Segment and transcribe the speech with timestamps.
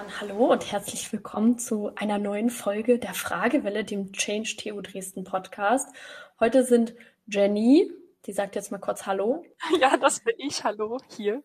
[0.00, 5.24] Dann hallo und herzlich willkommen zu einer neuen Folge der Fragewelle, dem Change TU Dresden
[5.24, 5.94] Podcast.
[6.40, 6.94] Heute sind
[7.26, 7.92] Jenny,
[8.24, 9.44] die sagt jetzt mal kurz Hallo.
[9.78, 10.64] Ja, das bin ich.
[10.64, 11.42] Hallo, hier.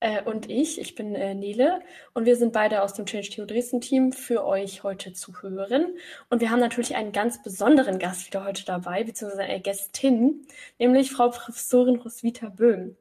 [0.00, 1.82] Äh, und ich, ich bin äh, Nele
[2.14, 5.94] und wir sind beide aus dem Change TU Dresden Team für euch heute zu hören.
[6.30, 10.46] Und wir haben natürlich einen ganz besonderen Gast wieder heute dabei, beziehungsweise eine Gästin,
[10.78, 12.96] nämlich Frau Professorin Roswitha Böhm.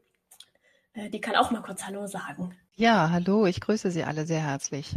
[0.94, 2.58] Äh, die kann auch mal kurz Hallo sagen.
[2.76, 4.96] Ja, hallo, ich grüße Sie alle sehr herzlich.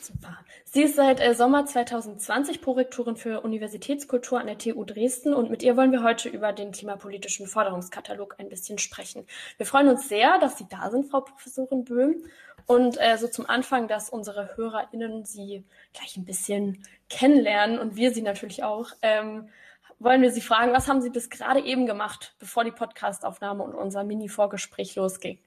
[0.00, 0.38] Super.
[0.64, 5.62] Sie ist seit äh, Sommer 2020 Prorektorin für Universitätskultur an der TU Dresden und mit
[5.62, 9.26] ihr wollen wir heute über den klimapolitischen Forderungskatalog ein bisschen sprechen.
[9.58, 12.24] Wir freuen uns sehr, dass Sie da sind, Frau Professorin Böhm.
[12.66, 18.14] Und äh, so zum Anfang, dass unsere HörerInnen Sie gleich ein bisschen kennenlernen und wir
[18.14, 18.88] Sie natürlich auch.
[19.02, 19.50] Ähm,
[19.98, 23.74] wollen wir Sie fragen, was haben Sie bis gerade eben gemacht, bevor die Podcastaufnahme und
[23.74, 25.38] unser Mini-Vorgespräch losging?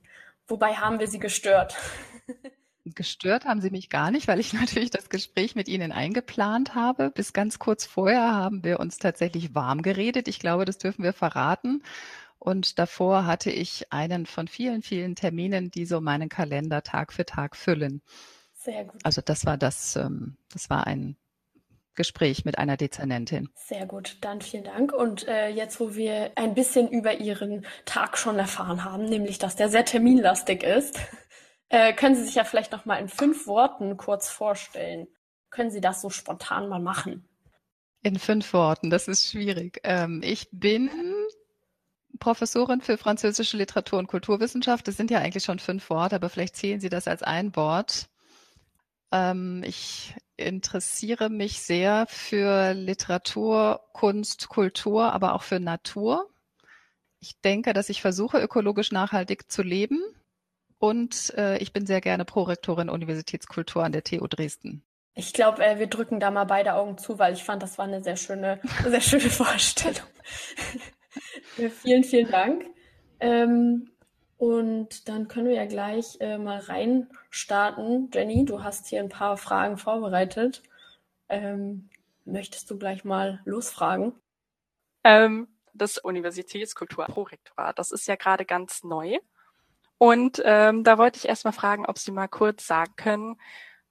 [0.48, 1.76] Wobei haben wir Sie gestört?
[2.86, 7.12] Gestört haben Sie mich gar nicht, weil ich natürlich das Gespräch mit Ihnen eingeplant habe.
[7.12, 10.28] Bis ganz kurz vorher haben wir uns tatsächlich warm geredet.
[10.28, 11.84] Ich glaube, das dürfen wir verraten.
[12.40, 17.26] Und davor hatte ich einen von vielen, vielen Terminen, die so meinen Kalender Tag für
[17.26, 18.02] Tag füllen.
[18.54, 19.02] Sehr gut.
[19.04, 21.18] Also das war das, ähm, das war ein
[21.98, 23.50] Gespräch mit einer Dezernentin.
[23.56, 24.94] Sehr gut, dann vielen Dank.
[24.94, 29.58] Und äh, jetzt, wo wir ein bisschen über Ihren Tag schon erfahren haben, nämlich dass
[29.58, 30.98] der sehr terminlastig ist,
[31.70, 35.08] äh, können Sie sich ja vielleicht noch mal in fünf Worten kurz vorstellen.
[35.50, 37.28] Können Sie das so spontan mal machen?
[38.04, 39.82] In fünf Worten, das ist schwierig.
[39.84, 40.90] Ähm, ich bin
[42.20, 44.88] Professorin für französische Literatur und Kulturwissenschaft.
[44.88, 48.10] Das sind ja eigentlich schon fünf Worte, aber vielleicht zählen Sie das als ein Wort.
[49.12, 56.30] Ähm, ich interessiere mich sehr für Literatur, Kunst, Kultur, aber auch für Natur.
[57.20, 60.02] Ich denke, dass ich versuche, ökologisch nachhaltig zu leben.
[60.80, 64.84] Und äh, ich bin sehr gerne Prorektorin Universitätskultur an der TU Dresden.
[65.16, 67.86] Ich glaube, äh, wir drücken da mal beide Augen zu, weil ich fand, das war
[67.86, 70.08] eine sehr schöne, sehr schöne Vorstellung.
[71.82, 72.66] vielen, vielen Dank.
[73.20, 73.90] Ähm,
[74.38, 78.10] und dann können wir ja gleich äh, mal reinstarten.
[78.14, 80.62] Jenny, du hast hier ein paar Fragen vorbereitet.
[81.28, 81.90] Ähm,
[82.26, 84.14] möchtest du gleich mal losfragen?
[85.04, 89.18] Ähm, das Universitätskulturprorektorat, das ist ja gerade ganz neu.
[89.98, 93.42] Und ähm, da wollte ich erst mal fragen, ob Sie mal kurz sagen können,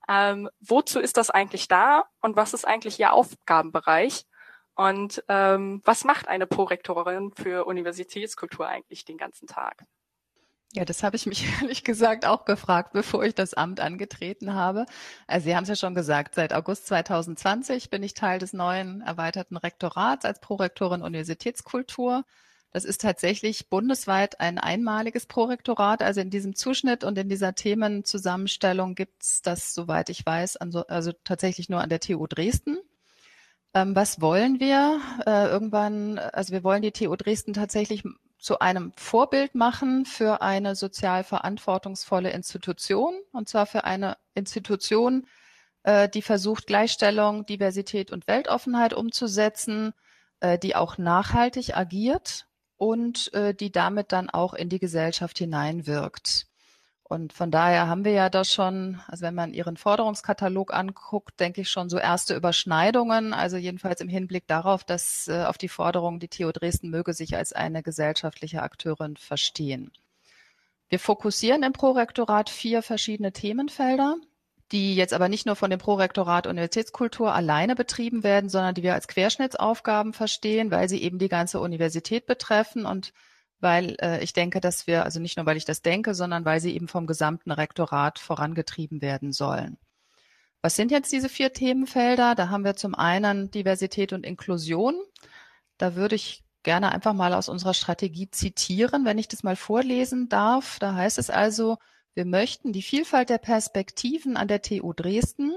[0.08, 4.24] ähm, wozu ist das eigentlich da und was ist eigentlich Ihr Aufgabenbereich?
[4.76, 9.82] Und ähm, was macht eine Prorektorin für Universitätskultur eigentlich den ganzen Tag?
[10.76, 14.84] Ja, das habe ich mich ehrlich gesagt auch gefragt, bevor ich das Amt angetreten habe.
[15.26, 19.00] Also Sie haben es ja schon gesagt, seit August 2020 bin ich Teil des neuen
[19.00, 22.25] erweiterten Rektorats als Prorektorin Universitätskultur.
[22.72, 26.03] Das ist tatsächlich bundesweit ein einmaliges Prorektorat.
[26.03, 30.87] Also in diesem Zuschnitt und in dieser Themenzusammenstellung gibt es das, soweit ich weiß, also,
[30.88, 32.76] also tatsächlich nur an der TU Dresden.
[33.72, 35.00] Ähm, was wollen wir?
[35.25, 38.04] Äh, irgendwann, also wir wollen die TU Dresden tatsächlich
[38.38, 45.26] zu einem Vorbild machen für eine sozial verantwortungsvolle Institution, und zwar für eine Institution,
[45.82, 49.92] äh, die versucht, Gleichstellung, Diversität und Weltoffenheit umzusetzen,
[50.41, 52.46] äh, die auch nachhaltig agiert
[52.76, 56.46] und äh, die damit dann auch in die Gesellschaft hineinwirkt.
[57.09, 61.61] Und von daher haben wir ja da schon, also wenn man Ihren Forderungskatalog anguckt, denke
[61.61, 63.33] ich schon so erste Überschneidungen.
[63.33, 67.37] Also jedenfalls im Hinblick darauf, dass äh, auf die Forderung, die TU Dresden möge sich
[67.37, 69.93] als eine gesellschaftliche Akteurin verstehen.
[70.89, 74.17] Wir fokussieren im Prorektorat vier verschiedene Themenfelder,
[74.73, 78.94] die jetzt aber nicht nur von dem Prorektorat Universitätskultur alleine betrieben werden, sondern die wir
[78.94, 83.12] als Querschnittsaufgaben verstehen, weil sie eben die ganze Universität betreffen und
[83.61, 86.61] weil äh, ich denke, dass wir, also nicht nur, weil ich das denke, sondern weil
[86.61, 89.78] sie eben vom gesamten Rektorat vorangetrieben werden sollen.
[90.62, 92.34] Was sind jetzt diese vier Themenfelder?
[92.34, 94.94] Da haben wir zum einen Diversität und Inklusion.
[95.78, 100.29] Da würde ich gerne einfach mal aus unserer Strategie zitieren, wenn ich das mal vorlesen
[100.29, 100.79] darf.
[100.81, 101.79] Da heißt es also,
[102.14, 105.56] wir möchten die Vielfalt der Perspektiven an der TU Dresden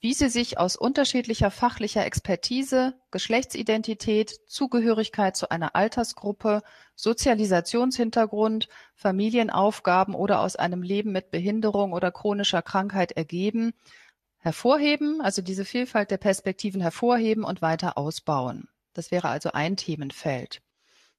[0.00, 6.62] wie sie sich aus unterschiedlicher fachlicher Expertise, Geschlechtsidentität, Zugehörigkeit zu einer Altersgruppe,
[6.94, 13.74] Sozialisationshintergrund, Familienaufgaben oder aus einem Leben mit Behinderung oder chronischer Krankheit ergeben,
[14.38, 18.68] hervorheben, also diese Vielfalt der Perspektiven hervorheben und weiter ausbauen.
[18.92, 20.62] Das wäre also ein Themenfeld.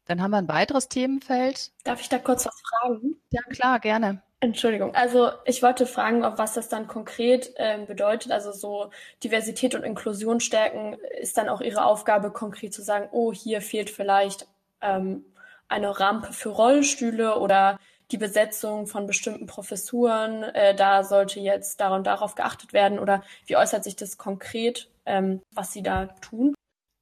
[0.05, 1.71] Dann haben wir ein weiteres Themenfeld.
[1.83, 3.21] Darf ich da kurz was fragen?
[3.29, 4.23] Ja, klar, gerne.
[4.41, 4.95] Entschuldigung.
[4.95, 8.31] Also ich wollte fragen, ob was das dann konkret ähm, bedeutet.
[8.31, 8.89] Also so
[9.23, 13.89] Diversität und Inklusion stärken ist dann auch Ihre Aufgabe, konkret zu sagen, oh, hier fehlt
[13.89, 14.47] vielleicht
[14.81, 15.25] ähm,
[15.67, 17.79] eine Rampe für Rollstühle oder
[18.11, 23.55] die Besetzung von bestimmten Professuren, äh, da sollte jetzt daran darauf geachtet werden oder wie
[23.55, 26.55] äußert sich das konkret, ähm, was Sie da tun?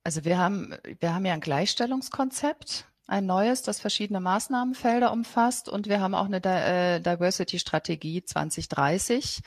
[0.04, 5.88] Also wir haben, wir haben ja ein Gleichstellungskonzept, ein neues, das verschiedene Maßnahmenfelder umfasst und
[5.88, 9.42] wir haben auch eine äh, Diversity-Strategie 2030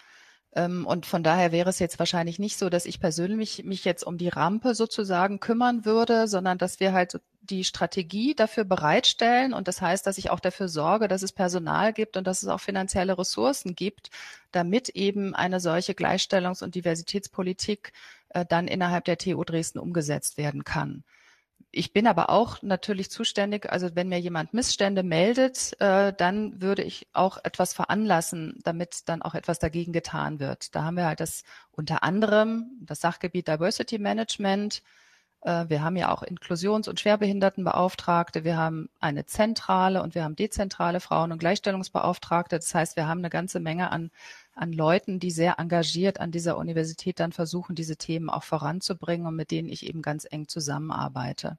[0.52, 4.02] ähm, und von daher wäre es jetzt wahrscheinlich nicht so, dass ich persönlich mich jetzt
[4.02, 9.52] um die Rampe sozusagen kümmern würde, sondern dass wir halt die Strategie dafür bereitstellen.
[9.52, 12.48] Und das heißt, dass ich auch dafür sorge, dass es Personal gibt und dass es
[12.48, 14.10] auch finanzielle Ressourcen gibt,
[14.52, 17.92] damit eben eine solche Gleichstellungs- und Diversitätspolitik
[18.30, 21.04] äh, dann innerhalb der TU Dresden umgesetzt werden kann.
[21.72, 26.82] Ich bin aber auch natürlich zuständig, also wenn mir jemand Missstände meldet, äh, dann würde
[26.82, 30.75] ich auch etwas veranlassen, damit dann auch etwas dagegen getan wird.
[30.75, 34.82] Da haben wir halt das unter anderem das Sachgebiet Diversity Management.
[35.43, 38.43] Äh, wir haben ja auch Inklusions- und Schwerbehindertenbeauftragte.
[38.43, 42.56] Wir haben eine zentrale und wir haben dezentrale Frauen- und Gleichstellungsbeauftragte.
[42.56, 44.11] Das heißt, wir haben eine ganze Menge an
[44.60, 49.34] an Leuten, die sehr engagiert an dieser Universität dann versuchen, diese Themen auch voranzubringen und
[49.34, 51.58] mit denen ich eben ganz eng zusammenarbeite.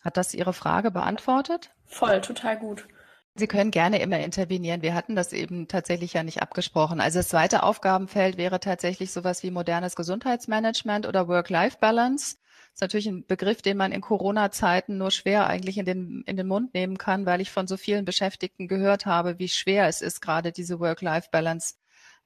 [0.00, 1.70] Hat das Ihre Frage beantwortet?
[1.86, 2.88] Voll, total gut.
[3.34, 4.82] Sie können gerne immer intervenieren.
[4.82, 7.00] Wir hatten das eben tatsächlich ja nicht abgesprochen.
[7.00, 12.36] Also das zweite Aufgabenfeld wäre tatsächlich sowas wie modernes Gesundheitsmanagement oder Work-Life-Balance.
[12.36, 16.36] Das ist natürlich ein Begriff, den man in Corona-Zeiten nur schwer eigentlich in den, in
[16.36, 20.00] den Mund nehmen kann, weil ich von so vielen Beschäftigten gehört habe, wie schwer es
[20.02, 21.74] ist, gerade diese Work-Life-Balance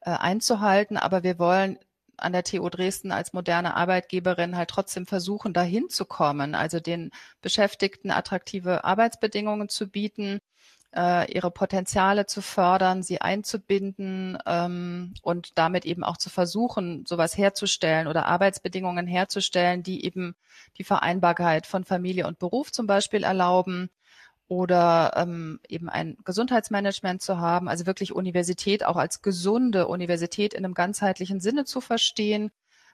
[0.06, 0.97] äh, einzuhalten.
[0.97, 1.79] Aber wir wollen
[2.17, 7.11] an der TU Dresden als moderne Arbeitgeberin halt trotzdem versuchen, dahin zu kommen, also den
[7.43, 10.41] Beschäftigten attraktive Arbeitsbedingungen zu bieten,
[10.94, 17.37] äh, ihre Potenziale zu fördern, sie einzubinden ähm, und damit eben auch zu versuchen, sowas
[17.37, 20.37] herzustellen oder Arbeitsbedingungen herzustellen, die eben
[20.79, 23.91] die Vereinbarkeit von Familie und Beruf zum Beispiel erlauben
[24.49, 30.65] oder ähm, eben ein Gesundheitsmanagement zu haben, also wirklich Universität auch als gesunde Universität in
[30.65, 32.51] einem ganzheitlichen Sinne zu verstehen,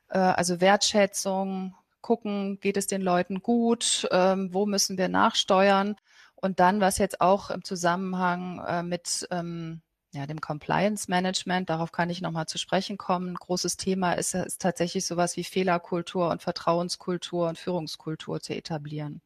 [0.08, 5.96] äh, also Wertschätzung, gucken, geht es den Leuten gut, ähm, wo müssen wir nachsteuern
[6.34, 9.82] und dann, was jetzt auch im Zusammenhang äh, mit ähm,
[10.12, 13.34] ja, dem Compliance Management, darauf kann ich nochmal zu sprechen kommen.
[13.34, 19.22] großes Thema ist, ist tatsächlich sowas wie Fehlerkultur und Vertrauenskultur und Führungskultur zu etablieren.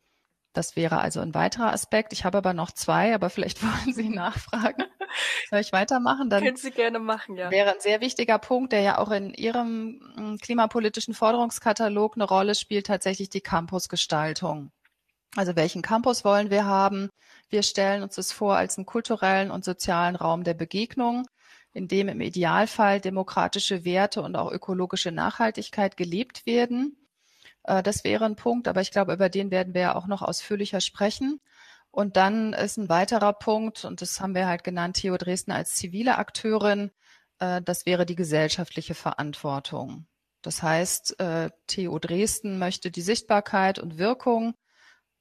[0.56, 2.14] Das wäre also ein weiterer Aspekt.
[2.14, 4.84] Ich habe aber noch zwei, aber vielleicht wollen Sie nachfragen.
[5.50, 6.30] Soll ich weitermachen?
[6.30, 7.50] Dann Können Sie gerne machen, ja.
[7.50, 12.54] Wäre ein sehr wichtiger Punkt, der ja auch in Ihrem hm, klimapolitischen Forderungskatalog eine Rolle
[12.54, 14.72] spielt, tatsächlich die Campusgestaltung.
[15.36, 17.10] Also welchen Campus wollen wir haben?
[17.50, 21.26] Wir stellen uns das vor als einen kulturellen und sozialen Raum der Begegnung,
[21.74, 26.96] in dem im Idealfall demokratische Werte und auch ökologische Nachhaltigkeit gelebt werden.
[27.66, 30.22] Äh, das wäre ein Punkt, aber ich glaube, über den werden wir ja auch noch
[30.22, 31.40] ausführlicher sprechen.
[31.90, 35.74] Und dann ist ein weiterer Punkt, und das haben wir halt genannt, Theo Dresden als
[35.76, 36.90] zivile Akteurin,
[37.38, 40.06] äh, das wäre die gesellschaftliche Verantwortung.
[40.42, 44.54] Das heißt, äh, TU Dresden möchte die Sichtbarkeit und Wirkung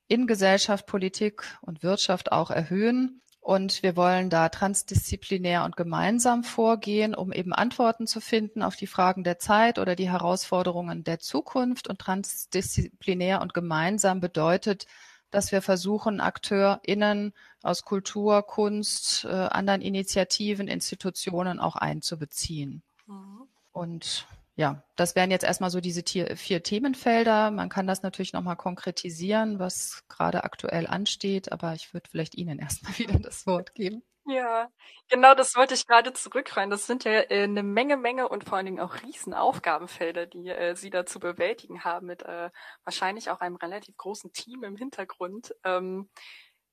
[0.07, 7.13] in Gesellschaft, Politik und Wirtschaft auch erhöhen und wir wollen da transdisziplinär und gemeinsam vorgehen,
[7.13, 11.88] um eben Antworten zu finden auf die Fragen der Zeit oder die Herausforderungen der Zukunft.
[11.88, 14.88] Und transdisziplinär und gemeinsam bedeutet,
[15.30, 22.81] dass wir versuchen, AkteurInnen aus Kultur, Kunst, äh, anderen Initiativen, Institutionen auch einzubeziehen.
[23.06, 23.44] Mhm.
[23.73, 24.25] Und
[24.56, 27.52] ja, das wären jetzt erstmal so diese vier Themenfelder.
[27.52, 32.59] Man kann das natürlich nochmal konkretisieren, was gerade aktuell ansteht, aber ich würde vielleicht Ihnen
[32.59, 34.04] erstmal wieder das Wort geben.
[34.28, 34.71] Ja,
[35.07, 36.71] genau, das wollte ich gerade zurückrein.
[36.71, 40.76] Das sind ja äh, eine Menge, Menge und vor allen Dingen auch Riesenaufgabenfelder, die äh,
[40.76, 42.50] Sie da zu bewältigen haben, mit äh,
[42.83, 45.54] wahrscheinlich auch einem relativ großen Team im Hintergrund.
[45.64, 46.09] Ähm,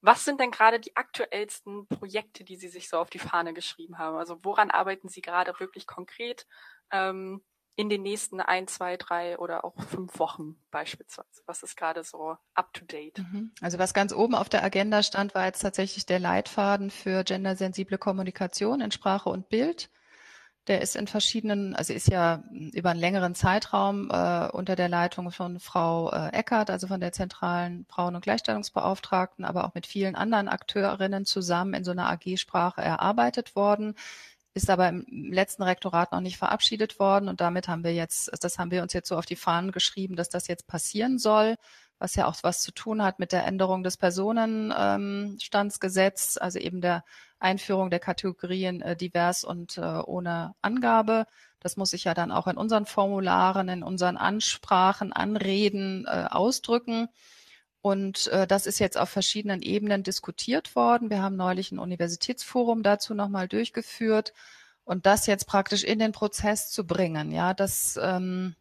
[0.01, 3.99] was sind denn gerade die aktuellsten Projekte, die Sie sich so auf die Fahne geschrieben
[3.99, 4.17] haben?
[4.17, 6.47] Also woran arbeiten Sie gerade wirklich konkret?
[6.91, 7.43] Ähm,
[7.75, 11.43] in den nächsten ein, zwei, drei oder auch fünf Wochen beispielsweise?
[11.47, 13.19] Was ist gerade so up to date?
[13.19, 13.52] Mhm.
[13.61, 17.99] Also was ganz oben auf der Agenda stand, war jetzt tatsächlich der Leitfaden für gendersensible
[17.99, 19.91] Kommunikation in Sprache und Bild.
[20.69, 25.33] Der ist in verschiedenen, also ist ja über einen längeren Zeitraum äh, unter der Leitung
[25.33, 30.14] von Frau äh, Eckert, also von der zentralen Frauen- und Gleichstellungsbeauftragten, aber auch mit vielen
[30.14, 33.97] anderen Akteurinnen zusammen in so einer AG-Sprache erarbeitet worden
[34.54, 38.59] ist aber im letzten Rektorat noch nicht verabschiedet worden und damit haben wir jetzt, das
[38.59, 41.56] haben wir uns jetzt so auf die Fahnen geschrieben, dass das jetzt passieren soll,
[41.99, 47.04] was ja auch was zu tun hat mit der Änderung des Personenstandsgesetzes, also eben der
[47.38, 51.26] Einführung der Kategorien äh, divers und äh, ohne Angabe.
[51.61, 57.09] Das muss sich ja dann auch in unseren Formularen, in unseren Ansprachen, Anreden äh, ausdrücken.
[57.83, 61.11] Und äh, das ist jetzt auf verschiedenen Ebenen diskutiert worden.
[61.11, 64.33] Wir haben neulich ein Universitätsforum dazu nochmal durchgeführt.
[64.85, 68.55] Und das jetzt praktisch in den Prozess zu bringen, ja, das, ähm,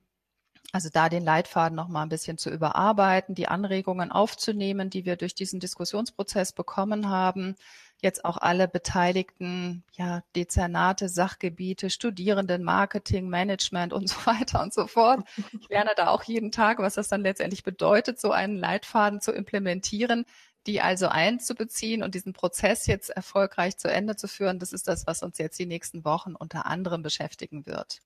[0.71, 5.35] also da den Leitfaden nochmal ein bisschen zu überarbeiten, die Anregungen aufzunehmen, die wir durch
[5.35, 7.55] diesen Diskussionsprozess bekommen haben,
[8.01, 14.87] jetzt auch alle beteiligten ja, Dezernate, Sachgebiete, Studierenden, Marketing, Management und so weiter und so
[14.87, 15.21] fort.
[15.59, 19.31] Ich lerne da auch jeden Tag, was das dann letztendlich bedeutet, so einen Leitfaden zu
[19.31, 20.25] implementieren,
[20.67, 24.59] die also einzubeziehen und diesen Prozess jetzt erfolgreich zu Ende zu führen.
[24.59, 28.01] Das ist das, was uns jetzt die nächsten Wochen unter anderem beschäftigen wird.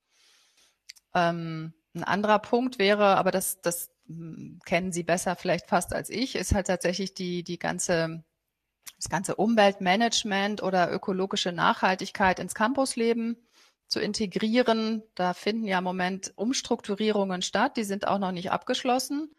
[1.14, 6.10] Ähm, ein anderer Punkt wäre, aber das, das hm, kennen Sie besser vielleicht fast als
[6.10, 8.24] ich, ist halt tatsächlich die, die ganze
[8.96, 13.36] das ganze Umweltmanagement oder ökologische Nachhaltigkeit ins Campusleben
[13.88, 15.02] zu integrieren.
[15.14, 19.30] Da finden ja im Moment Umstrukturierungen statt, die sind auch noch nicht abgeschlossen.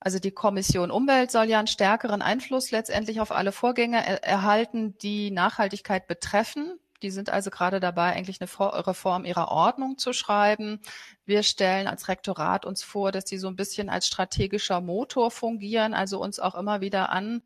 [0.00, 4.98] Also die Kommission Umwelt soll ja einen stärkeren Einfluss letztendlich auf alle Vorgänge er erhalten,
[4.98, 6.78] die Nachhaltigkeit betreffen.
[7.02, 8.50] Die sind also gerade dabei, eigentlich eine
[8.86, 10.80] Reform ihrer Ordnung zu schreiben.
[11.24, 15.94] Wir stellen als Rektorat uns vor, dass die so ein bisschen als strategischer Motor fungieren,
[15.94, 17.42] also uns auch immer wieder an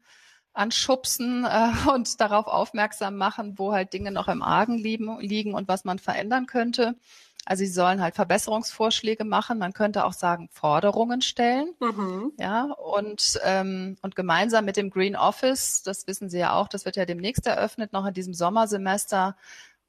[0.59, 5.69] anschubsen äh, und darauf aufmerksam machen, wo halt Dinge noch im Argen liegen, liegen und
[5.69, 6.97] was man verändern könnte.
[7.47, 9.59] Also sie sollen halt Verbesserungsvorschläge machen.
[9.59, 11.73] Man könnte auch sagen Forderungen stellen.
[11.81, 12.33] Mhm.
[12.39, 16.85] Ja, und, ähm, und gemeinsam mit dem Green Office, das wissen Sie ja auch, das
[16.85, 19.35] wird ja demnächst eröffnet, noch in diesem Sommersemester.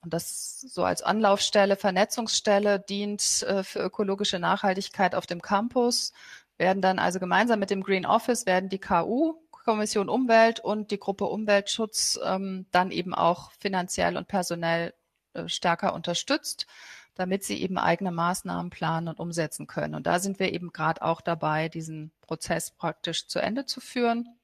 [0.02, 6.14] Und das so als Anlaufstelle, Vernetzungsstelle dient äh, für ökologische Nachhaltigkeit auf dem Campus.
[6.58, 9.36] Werden dann also gemeinsam mit dem Green Office werden die KU
[9.70, 14.96] Kommission Umwelt und die Gruppe Umweltschutz ähm, dann eben auch finanziell und personell
[15.34, 16.66] äh, stärker unterstützt,
[17.14, 19.94] damit sie eben eigene Maßnahmen planen und umsetzen können.
[19.94, 24.40] Und da sind wir eben gerade auch dabei, diesen Prozess praktisch zu Ende zu führen.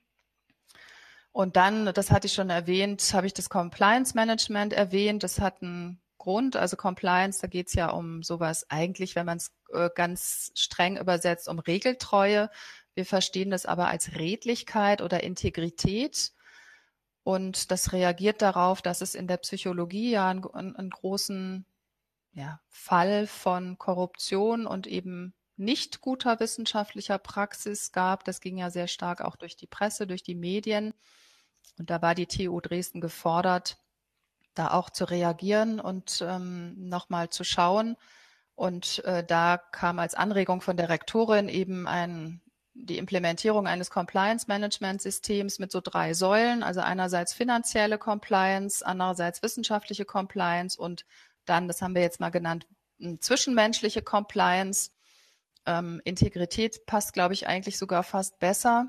[1.32, 5.24] Und dann, das hatte ich schon erwähnt, habe ich das Compliance Management erwähnt.
[5.24, 9.38] Das hat einen Grund, also Compliance, da geht es ja um sowas eigentlich, wenn man
[9.38, 12.52] es äh, ganz streng übersetzt, um Regeltreue.
[12.96, 16.32] Wir verstehen das aber als Redlichkeit oder Integrität.
[17.24, 21.66] Und das reagiert darauf, dass es in der Psychologie ja einen, einen großen
[22.32, 28.24] ja, Fall von Korruption und eben nicht guter wissenschaftlicher Praxis gab.
[28.26, 30.94] Das ging ja sehr stark auch durch die Presse, durch die Medien.
[31.78, 33.78] Und da war die TU Dresden gefordert,
[34.54, 37.98] da auch zu reagieren und ähm, nochmal zu schauen.
[38.56, 42.42] Und äh, da kam als Anregung von der Rektorin eben ein
[42.76, 50.78] die Implementierung eines Compliance-Management-Systems mit so drei Säulen, also einerseits finanzielle Compliance, andererseits wissenschaftliche Compliance
[50.78, 51.06] und
[51.46, 52.68] dann, das haben wir jetzt mal genannt,
[53.20, 54.92] zwischenmenschliche Compliance.
[55.66, 58.88] Ähm, Integrität passt, glaube ich, eigentlich sogar fast besser.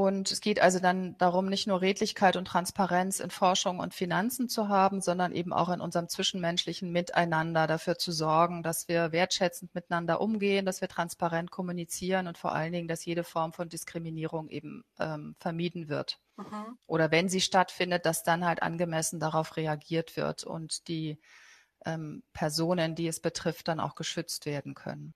[0.00, 4.48] Und es geht also dann darum, nicht nur Redlichkeit und Transparenz in Forschung und Finanzen
[4.48, 9.74] zu haben, sondern eben auch in unserem zwischenmenschlichen Miteinander dafür zu sorgen, dass wir wertschätzend
[9.74, 14.48] miteinander umgehen, dass wir transparent kommunizieren und vor allen Dingen, dass jede Form von Diskriminierung
[14.48, 16.18] eben ähm, vermieden wird.
[16.38, 16.78] Mhm.
[16.86, 21.20] Oder wenn sie stattfindet, dass dann halt angemessen darauf reagiert wird und die
[21.84, 25.12] ähm, Personen, die es betrifft, dann auch geschützt werden können.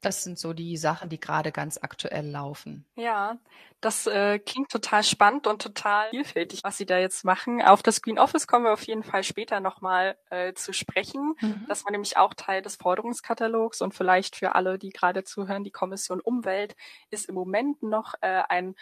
[0.00, 2.86] Das sind so die Sachen, die gerade ganz aktuell laufen.
[2.96, 3.38] Ja,
[3.80, 7.60] das äh, klingt total spannend und total vielfältig, was Sie da jetzt machen.
[7.60, 11.34] Auf das Green Office kommen wir auf jeden Fall später nochmal äh, zu sprechen.
[11.40, 11.66] Mhm.
[11.68, 15.70] Das war nämlich auch Teil des Forderungskatalogs und vielleicht für alle, die gerade zuhören, die
[15.70, 16.76] Kommission Umwelt
[17.10, 18.74] ist im Moment noch äh, ein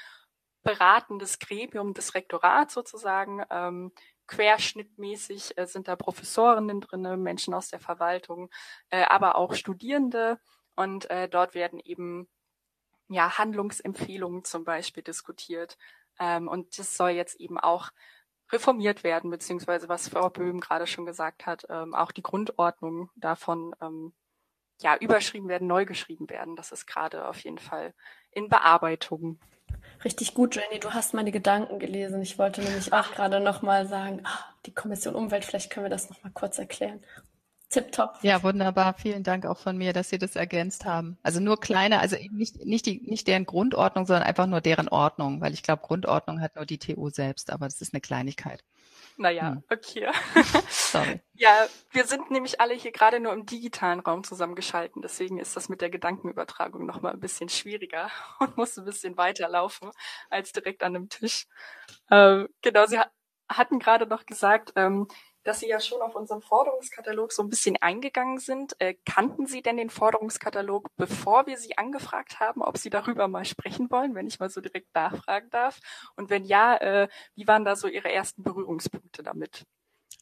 [0.63, 3.43] beratendes Gremium des Rektorats sozusagen.
[3.51, 3.93] Ähm,
[4.29, 8.51] querschnittmäßig äh, sind da Professorinnen drinne, Menschen aus der Verwaltung,
[8.91, 10.39] äh, aber auch Studierende
[10.79, 12.29] und äh, dort werden eben
[13.09, 15.77] ja Handlungsempfehlungen zum Beispiel diskutiert.
[16.21, 17.91] Ähm, und das soll jetzt eben auch
[18.53, 23.75] reformiert werden, beziehungsweise was Frau Böhm gerade schon gesagt hat, ähm, auch die Grundordnung davon
[23.83, 24.15] ähm,
[24.81, 26.55] ja überschrieben werden, neu geschrieben werden.
[26.55, 27.93] Das ist gerade auf jeden Fall
[28.31, 29.41] in Bearbeitung.
[30.05, 30.79] Richtig gut, Jenny.
[30.79, 32.23] Du hast meine Gedanken gelesen.
[32.23, 35.91] Ich wollte nämlich auch gerade noch mal sagen, ah, die Kommission Umwelt, vielleicht können wir
[35.91, 37.03] das noch mal kurz erklären.
[37.71, 38.19] Tipptopp.
[38.23, 38.95] Ja, wunderbar.
[38.95, 41.19] Vielen Dank auch von mir, dass Sie das ergänzt haben.
[41.23, 45.41] Also nur kleine, also nicht, nicht, die, nicht deren Grundordnung, sondern einfach nur deren Ordnung,
[45.41, 48.65] weil ich glaube, Grundordnung hat nur die TU selbst, aber das ist eine Kleinigkeit.
[49.19, 49.65] Naja, hm.
[49.71, 50.09] okay.
[50.69, 51.21] Sorry.
[51.35, 55.69] Ja, wir sind nämlich alle hier gerade nur im digitalen Raum zusammengeschalten, deswegen ist das
[55.69, 59.91] mit der Gedankenübertragung nochmal ein bisschen schwieriger und muss ein bisschen weiterlaufen
[60.31, 61.47] als direkt an einem Tisch.
[62.11, 63.11] Ähm, genau, Sie ha
[63.51, 65.09] hatten gerade noch gesagt, ähm,
[65.49, 68.77] dass Sie ja schon auf unseren Forderungskatalog so ein bisschen eingegangen sind.
[68.81, 73.47] Äh, kannten Sie denn den Forderungskatalog, bevor wir Sie angefragt haben, ob Sie darüber mal
[73.47, 75.81] sprechen wollen, wenn ich mal so direkt nachfragen darf?
[76.17, 79.65] Und wenn ja, äh, wie waren da so Ihre ersten Berührungspunkte damit?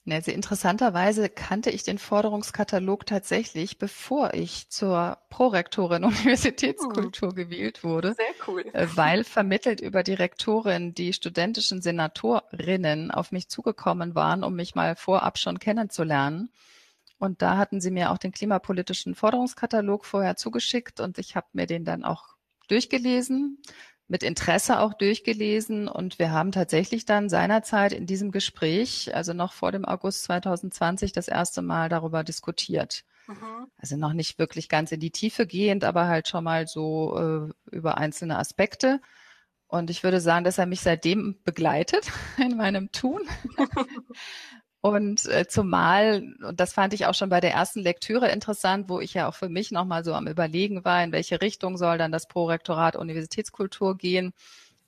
[0.09, 7.37] Also interessanterweise kannte ich den Forderungskatalog tatsächlich, bevor ich zur Prorektorin Universitätskultur hm.
[7.37, 8.15] gewählt wurde.
[8.15, 8.65] Sehr cool.
[8.73, 14.75] Äh, weil vermittelt über die Rektorin die studentischen Senatorinnen auf mich zugekommen waren, um mich
[14.75, 16.51] mal vorab schon kennenzulernen.
[17.19, 21.67] Und da hatten sie mir auch den klimapolitischen Forderungskatalog vorher zugeschickt und ich habe mir
[21.67, 22.37] den dann auch
[22.69, 23.63] durchgelesen,
[24.09, 29.53] mit Interesse auch durchgelesen und wir haben tatsächlich dann seinerzeit in diesem Gespräch, also noch
[29.53, 33.05] vor dem August 2020, das erste Mal darüber diskutiert.
[33.27, 33.67] Mhm.
[33.77, 37.75] Also noch nicht wirklich ganz in die Tiefe gehend, aber halt schon mal so äh,
[37.75, 39.01] über einzelne Aspekte.
[39.67, 43.23] Und ich würde sagen, dass er mich seitdem begleitet in meinem Tun.
[44.87, 49.01] Und äh, zumal, und das fand ich auch schon bei der ersten Lektüre interessant, wo
[49.01, 52.13] ich ja auch für mich nochmal so am Überlegen war, in welche Richtung soll dann
[52.13, 54.33] das Prorektorat Universitätskultur gehen,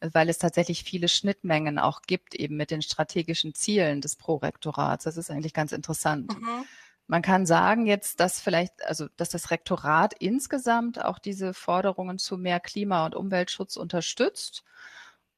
[0.00, 5.02] weil es tatsächlich viele Schnittmengen auch gibt, eben mit den strategischen Zielen des Prorektorats.
[5.02, 6.32] Das ist eigentlich ganz interessant.
[6.32, 6.64] Mhm.
[7.08, 12.38] Man kann sagen jetzt, dass vielleicht, also dass das Rektorat insgesamt auch diese Forderungen zu
[12.38, 14.62] mehr Klima- und Umweltschutz unterstützt.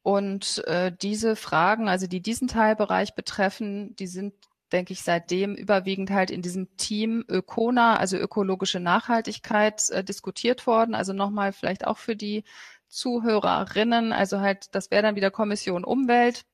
[0.03, 4.35] Und äh, diese Fragen, also die diesen Teilbereich betreffen, die sind
[4.73, 10.95] denke ich, seitdem überwiegend halt in diesem Team Ökona, also ökologische Nachhaltigkeit, äh, diskutiert worden.
[10.95, 12.45] Also nochmal vielleicht auch für die
[12.89, 16.45] Zuhörerinnen, also halt, das wäre dann wieder Kommission Umwelt,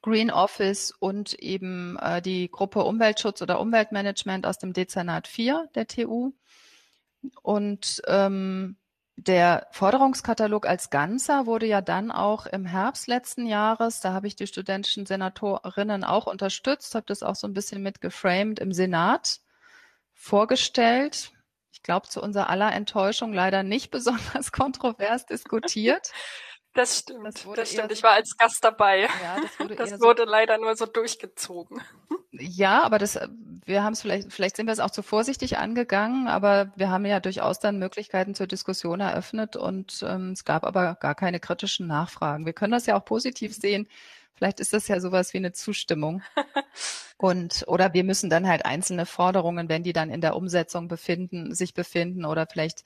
[0.00, 5.86] Green Office und eben äh, die Gruppe Umweltschutz oder Umweltmanagement aus dem Dezernat 4 der
[5.86, 6.32] TU.
[7.42, 8.76] Und ähm,
[9.16, 14.36] der Forderungskatalog als Ganzer wurde ja dann auch im Herbst letzten Jahres, da habe ich
[14.36, 19.40] die studentischen Senatorinnen auch unterstützt, habe das auch so ein bisschen mit geframed im Senat
[20.14, 21.32] vorgestellt.
[21.72, 26.10] Ich glaube, zu unserer aller Enttäuschung leider nicht besonders kontrovers diskutiert.
[26.74, 27.92] Das stimmt, das, das stimmt.
[27.92, 29.02] Ich war als Gast dabei.
[29.02, 31.82] Ja, das wurde, das wurde so leider nur so durchgezogen.
[32.32, 33.18] Ja, aber das,
[33.66, 37.04] wir haben es vielleicht, vielleicht sind wir es auch zu vorsichtig angegangen, aber wir haben
[37.04, 41.86] ja durchaus dann Möglichkeiten zur Diskussion eröffnet und ähm, es gab aber gar keine kritischen
[41.86, 42.46] Nachfragen.
[42.46, 43.86] Wir können das ja auch positiv sehen.
[44.34, 46.22] Vielleicht ist das ja sowas wie eine Zustimmung.
[47.18, 51.54] Und, oder wir müssen dann halt einzelne Forderungen, wenn die dann in der Umsetzung befinden,
[51.54, 52.82] sich befinden oder vielleicht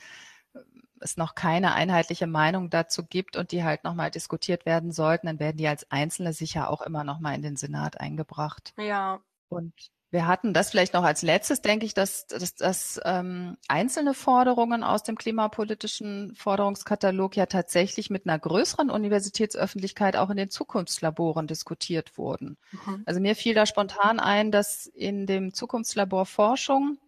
[1.00, 5.40] es noch keine einheitliche Meinung dazu gibt und die halt nochmal diskutiert werden sollten, dann
[5.40, 8.74] werden die als Einzelne sicher auch immer nochmal in den Senat eingebracht.
[8.76, 9.20] Ja.
[9.48, 9.72] Und
[10.10, 14.84] wir hatten das vielleicht noch als letztes, denke ich, dass, dass, dass ähm, einzelne Forderungen
[14.84, 22.16] aus dem klimapolitischen Forderungskatalog ja tatsächlich mit einer größeren Universitätsöffentlichkeit auch in den Zukunftslaboren diskutiert
[22.16, 22.56] wurden.
[22.70, 23.02] Mhm.
[23.04, 26.98] Also mir fiel da spontan ein, dass in dem Zukunftslabor Forschung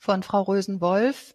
[0.00, 1.34] von Frau Rösen-Wolf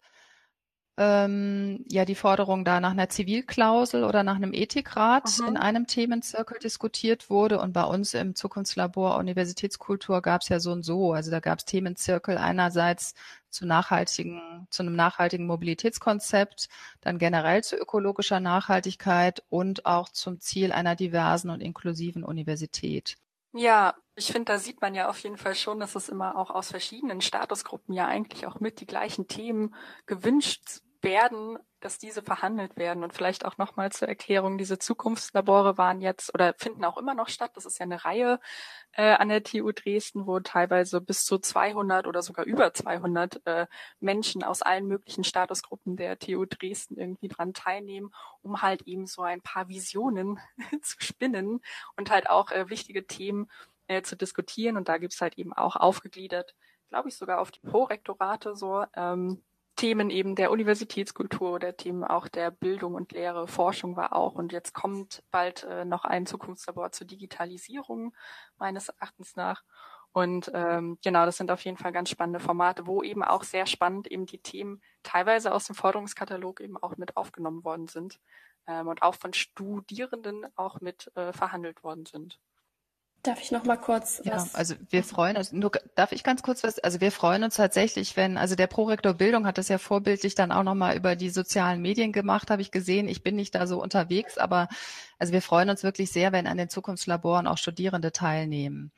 [1.00, 5.48] ähm, ja die Forderung da nach einer Zivilklausel oder nach einem Ethikrat mhm.
[5.48, 7.58] in einem Themenzirkel diskutiert wurde.
[7.58, 11.14] Und bei uns im Zukunftslabor Universitätskultur gab es ja so und so.
[11.14, 13.14] Also da gab es Themenzirkel einerseits
[13.48, 16.68] zu nachhaltigen, zu einem nachhaltigen Mobilitätskonzept,
[17.00, 23.16] dann generell zu ökologischer Nachhaltigkeit und auch zum Ziel einer diversen und inklusiven Universität.
[23.52, 26.50] Ja, ich finde, da sieht man ja auf jeden Fall schon, dass es immer auch
[26.50, 32.76] aus verschiedenen Statusgruppen ja eigentlich auch mit die gleichen Themen gewünscht werden, dass diese verhandelt
[32.76, 33.02] werden.
[33.02, 37.28] Und vielleicht auch nochmal zur Erklärung, diese Zukunftslabore waren jetzt oder finden auch immer noch
[37.28, 37.52] statt.
[37.54, 38.38] Das ist ja eine Reihe
[38.92, 43.66] äh, an der TU Dresden, wo teilweise bis zu 200 oder sogar über 200 äh,
[43.98, 49.22] Menschen aus allen möglichen Statusgruppen der TU Dresden irgendwie dran teilnehmen, um halt eben so
[49.22, 50.38] ein paar Visionen
[50.82, 51.60] zu spinnen
[51.96, 53.50] und halt auch äh, wichtige Themen
[53.86, 54.76] äh, zu diskutieren.
[54.76, 56.54] Und da gibt's halt eben auch aufgegliedert,
[56.90, 58.84] glaube ich, sogar auf die Pro-Rektorate so.
[58.94, 59.42] Ähm,
[59.80, 64.34] Themen eben der Universitätskultur oder Themen auch der Bildung und Lehre, Forschung war auch.
[64.34, 68.14] Und jetzt kommt bald äh, noch ein Zukunftslabor zur Digitalisierung
[68.58, 69.64] meines Erachtens nach.
[70.12, 73.64] Und ähm, genau, das sind auf jeden Fall ganz spannende Formate, wo eben auch sehr
[73.64, 78.20] spannend eben die Themen teilweise aus dem Forderungskatalog eben auch mit aufgenommen worden sind
[78.66, 82.38] ähm, und auch von Studierenden auch mit äh, verhandelt worden sind.
[83.22, 84.54] Darf ich noch mal kurz ja, was?
[84.54, 85.52] Also wir freuen uns.
[85.52, 86.78] Nur, darf ich ganz kurz was?
[86.78, 90.52] Also wir freuen uns tatsächlich, wenn also der Prorektor Bildung hat das ja vorbildlich dann
[90.52, 93.08] auch noch mal über die sozialen Medien gemacht, habe ich gesehen.
[93.08, 94.68] Ich bin nicht da so unterwegs, aber
[95.18, 98.90] also wir freuen uns wirklich sehr, wenn an den Zukunftslaboren auch Studierende teilnehmen.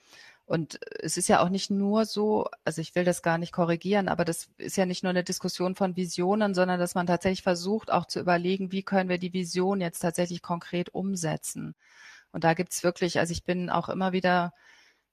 [0.47, 4.09] Und es ist ja auch nicht nur so, also ich will das gar nicht korrigieren,
[4.09, 7.91] aber das ist ja nicht nur eine Diskussion von Visionen, sondern dass man tatsächlich versucht,
[7.91, 11.75] auch zu überlegen, wie können wir die Vision jetzt tatsächlich konkret umsetzen.
[12.33, 14.53] Und da gibt's wirklich, also ich bin auch immer wieder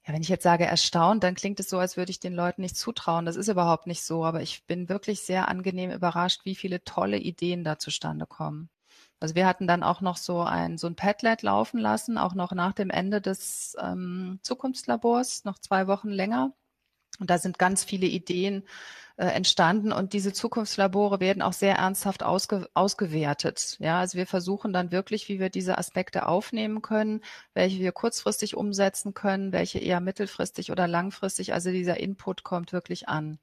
[0.05, 2.61] Ja, wenn ich jetzt sage erstaunt, dann klingt es so, als würde ich den Leuten
[2.61, 3.25] nicht zutrauen.
[3.25, 7.17] Das ist überhaupt nicht so, aber ich bin wirklich sehr angenehm überrascht, wie viele tolle
[7.17, 8.69] Ideen da zustande kommen.
[9.19, 12.53] Also wir hatten dann auch noch so ein so ein Padlet laufen lassen, auch noch
[12.53, 16.53] nach dem Ende des ähm, Zukunftslabors, noch zwei Wochen länger.
[17.19, 18.63] Und da sind ganz viele Ideen
[19.19, 23.75] äh, entstanden und diese Zukunftslabore werden auch sehr ernsthaft ausge, ausgewertet.
[23.79, 27.19] Ja, also wir versuchen dann wirklich, wie wir diese Aspekte aufnehmen können,
[27.53, 31.51] welche wir kurzfristig umsetzen können, welche eher mittelfristig oder langfristig.
[31.51, 33.39] Also dieser Input kommt wirklich an.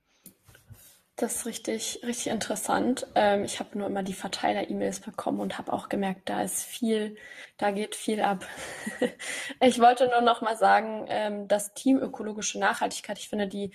[1.16, 3.06] Das ist richtig, richtig interessant.
[3.14, 7.16] Ähm, ich habe nur immer die Verteiler-E-Mails bekommen und habe auch gemerkt, da ist viel,
[7.58, 8.46] da geht viel ab.
[9.60, 13.72] ich wollte nur noch mal sagen, ähm, das Team ökologische Nachhaltigkeit, ich finde die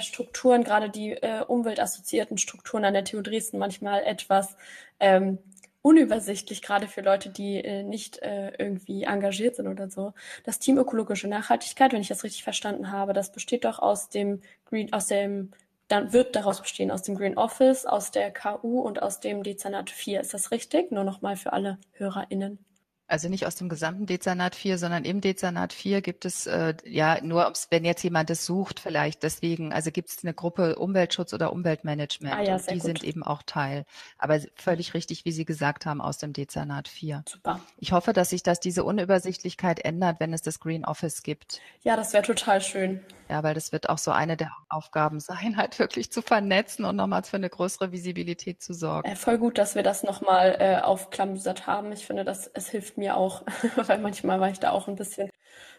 [0.00, 4.56] Strukturen, gerade die äh, umweltassoziierten Strukturen an der TU Dresden manchmal etwas
[5.00, 5.38] ähm,
[5.82, 10.14] unübersichtlich, gerade für Leute, die äh, nicht äh, irgendwie engagiert sind oder so.
[10.44, 14.40] Das Team ökologische Nachhaltigkeit, wenn ich das richtig verstanden habe, das besteht doch aus dem
[14.64, 15.52] Green, aus dem
[15.88, 19.90] dann wird daraus bestehen aus dem Green Office, aus der KU und aus dem Dezernat
[19.90, 20.20] 4.
[20.20, 20.90] Ist das richtig?
[20.90, 22.65] Nur nochmal für alle HörerInnen.
[23.08, 27.18] Also nicht aus dem gesamten Dezernat 4, sondern im Dezernat 4 gibt es äh, ja
[27.22, 31.52] nur, wenn jetzt jemand das sucht, vielleicht deswegen, also gibt es eine Gruppe Umweltschutz oder
[31.52, 32.82] Umweltmanagement ah, ja, und die gut.
[32.82, 33.84] sind eben auch Teil.
[34.18, 37.22] Aber völlig richtig, wie Sie gesagt haben, aus dem Dezernat 4.
[37.28, 37.60] Super.
[37.78, 41.60] Ich hoffe, dass sich das diese Unübersichtlichkeit ändert, wenn es das Green Office gibt.
[41.82, 43.00] Ja, das wäre total schön.
[43.28, 46.96] Ja, weil das wird auch so eine der Aufgaben sein, halt wirklich zu vernetzen und
[46.96, 49.08] nochmals für eine größere Visibilität zu sorgen.
[49.08, 51.90] Äh, voll gut, dass wir das nochmal äh, aufklamüsert haben.
[51.90, 53.42] Ich finde, das es hilft mir auch,
[53.76, 55.30] weil manchmal war ich da auch ein bisschen,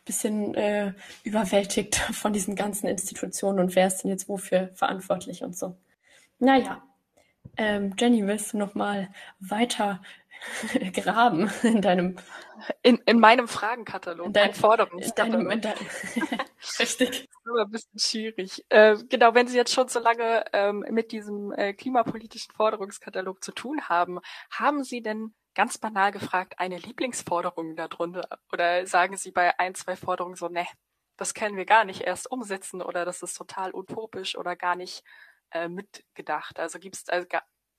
[0.06, 5.58] bisschen äh, überwältigt von diesen ganzen Institutionen und wer ist denn jetzt wofür verantwortlich und
[5.58, 5.78] so.
[6.40, 6.84] Naja,
[7.58, 10.02] ähm, Jenny, willst du noch mal weiter
[10.94, 12.18] graben in deinem
[12.82, 15.42] in, in meinem Fragenkatalog, in dein, Forderungskatalog.
[15.42, 15.78] In deinem, in dein,
[16.80, 17.28] richtig.
[17.46, 18.66] Das ist ein bisschen schwierig.
[18.70, 23.52] Äh, genau, wenn Sie jetzt schon so lange ähm, mit diesem äh, klimapolitischen Forderungskatalog zu
[23.52, 24.20] tun haben,
[24.52, 28.30] haben Sie denn ganz banal gefragt, eine Lieblingsforderung darunter?
[28.54, 30.68] Oder sagen Sie bei ein, zwei Forderungen so, ne,
[31.18, 35.04] das können wir gar nicht erst umsetzen oder das ist total utopisch oder gar nicht
[35.50, 36.60] äh, mitgedacht?
[36.60, 37.26] Also gibt's, also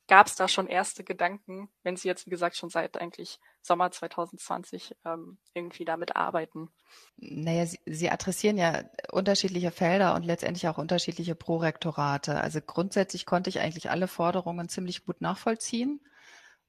[0.08, 3.92] gab es da schon erste Gedanken, wenn Sie jetzt, wie gesagt, schon seit eigentlich Sommer
[3.92, 6.70] 2020 ähm, irgendwie damit arbeiten?
[7.16, 12.40] Naja, Sie, Sie adressieren ja unterschiedliche Felder und letztendlich auch unterschiedliche Prorektorate.
[12.40, 16.00] Also grundsätzlich konnte ich eigentlich alle Forderungen ziemlich gut nachvollziehen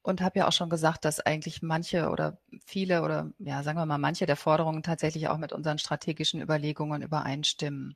[0.01, 3.85] und habe ja auch schon gesagt, dass eigentlich manche oder viele oder ja, sagen wir
[3.85, 7.95] mal, manche der Forderungen tatsächlich auch mit unseren strategischen Überlegungen übereinstimmen.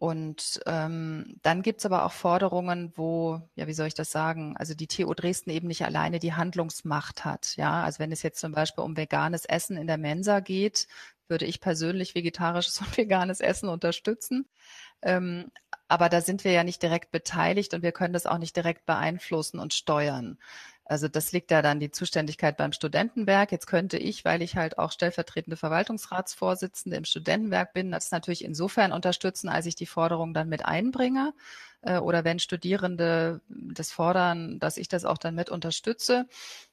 [0.00, 4.74] Und ähm, dann gibt's aber auch Forderungen, wo, ja, wie soll ich das sagen, also
[4.74, 7.56] die TU Dresden eben nicht alleine die Handlungsmacht hat.
[7.56, 10.86] Ja, also wenn es jetzt zum Beispiel um veganes Essen in der Mensa geht,
[11.26, 14.46] würde ich persönlich vegetarisches und veganes Essen unterstützen.
[15.02, 15.50] Ähm,
[15.88, 18.86] aber da sind wir ja nicht direkt beteiligt und wir können das auch nicht direkt
[18.86, 20.38] beeinflussen und steuern.
[20.88, 23.52] Also das liegt ja dann die Zuständigkeit beim Studentenwerk.
[23.52, 28.92] Jetzt könnte ich, weil ich halt auch stellvertretende Verwaltungsratsvorsitzende im Studentenwerk bin, das natürlich insofern
[28.92, 31.34] unterstützen, als ich die Forderung dann mit einbringe.
[31.82, 36.26] Äh, oder wenn Studierende das fordern, dass ich das auch dann mit unterstütze.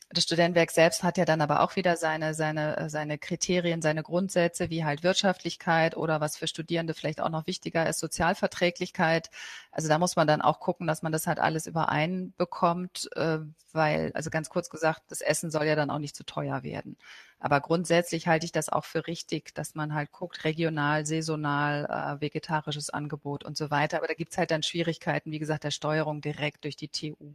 [0.09, 4.03] Das Studentenwerk selbst hat ja dann aber auch wieder seine, seine, äh, seine Kriterien, seine
[4.03, 9.29] Grundsätze, wie halt Wirtschaftlichkeit oder was für Studierende vielleicht auch noch wichtiger ist, Sozialverträglichkeit.
[9.71, 13.39] Also da muss man dann auch gucken, dass man das halt alles übereinbekommt, äh,
[13.73, 16.97] weil, also ganz kurz gesagt, das Essen soll ja dann auch nicht zu teuer werden.
[17.39, 22.21] Aber grundsätzlich halte ich das auch für richtig, dass man halt guckt, regional, saisonal, äh,
[22.21, 23.97] vegetarisches Angebot und so weiter.
[23.97, 27.33] Aber da gibt's halt dann Schwierigkeiten, wie gesagt, der Steuerung direkt durch die TU.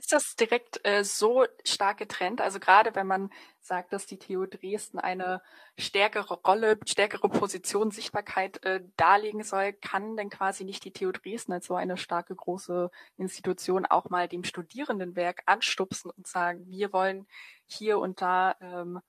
[0.00, 2.40] Ist das direkt äh, so stark getrennt?
[2.40, 5.42] Also gerade wenn man sagt, dass die TU Dresden eine
[5.76, 11.52] stärkere Rolle, stärkere Position, Sichtbarkeit äh, darlegen soll, kann denn quasi nicht die TU Dresden
[11.52, 17.26] als so eine starke große Institution auch mal dem Studierendenwerk anstupsen und sagen, wir wollen
[17.66, 19.02] hier und da ähm,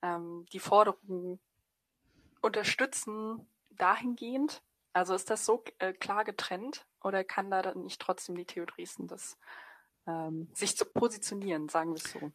[0.00, 1.40] ähm, die Forderungen
[2.40, 4.62] unterstützen dahingehend?
[4.94, 8.64] Also ist das so äh, klar getrennt oder kann da dann nicht trotzdem die TU
[8.64, 9.36] Dresden das
[10.06, 12.32] ähm, sich zu positionieren, sagen wir es so.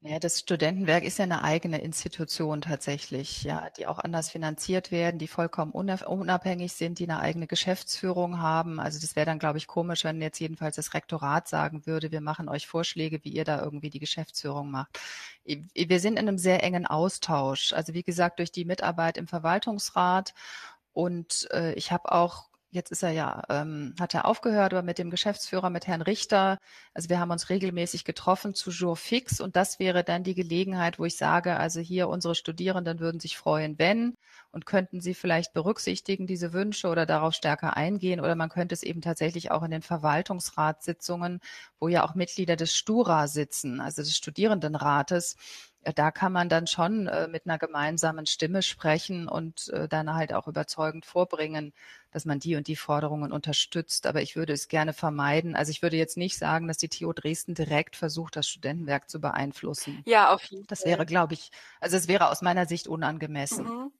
[0.00, 5.18] Ja, das Studentenwerk ist ja eine eigene Institution tatsächlich, ja, die auch anders finanziert werden,
[5.18, 8.78] die vollkommen unabhängig sind, die eine eigene Geschäftsführung haben.
[8.78, 12.20] Also das wäre dann, glaube ich, komisch, wenn jetzt jedenfalls das Rektorat sagen würde, wir
[12.20, 15.00] machen euch Vorschläge, wie ihr da irgendwie die Geschäftsführung macht.
[15.44, 17.72] Wir sind in einem sehr engen Austausch.
[17.72, 20.32] Also wie gesagt, durch die Mitarbeit im Verwaltungsrat
[20.92, 24.98] und äh, ich habe auch jetzt ist er ja, ähm, hat er aufgehört, aber mit
[24.98, 26.58] dem Geschäftsführer, mit Herrn Richter,
[26.94, 30.98] also wir haben uns regelmäßig getroffen zu Jour fix und das wäre dann die Gelegenheit,
[30.98, 34.14] wo ich sage, also hier unsere Studierenden würden sich freuen, wenn
[34.50, 38.20] und könnten sie vielleicht berücksichtigen, diese Wünsche oder darauf stärker eingehen.
[38.20, 41.40] Oder man könnte es eben tatsächlich auch in den Verwaltungsratssitzungen,
[41.78, 45.36] wo ja auch Mitglieder des Stura sitzen, also des Studierendenrates,
[45.94, 50.32] da kann man dann schon äh, mit einer gemeinsamen Stimme sprechen und äh, dann halt
[50.32, 51.72] auch überzeugend vorbringen,
[52.10, 54.06] dass man die und die Forderungen unterstützt.
[54.06, 55.56] Aber ich würde es gerne vermeiden.
[55.56, 59.20] Also ich würde jetzt nicht sagen, dass die TU Dresden direkt versucht, das Studentenwerk zu
[59.20, 60.02] beeinflussen.
[60.06, 60.68] Ja, auf jeden Fall.
[60.68, 63.64] Das wäre, glaube ich, also es wäre aus meiner Sicht unangemessen.
[63.64, 63.92] Mhm.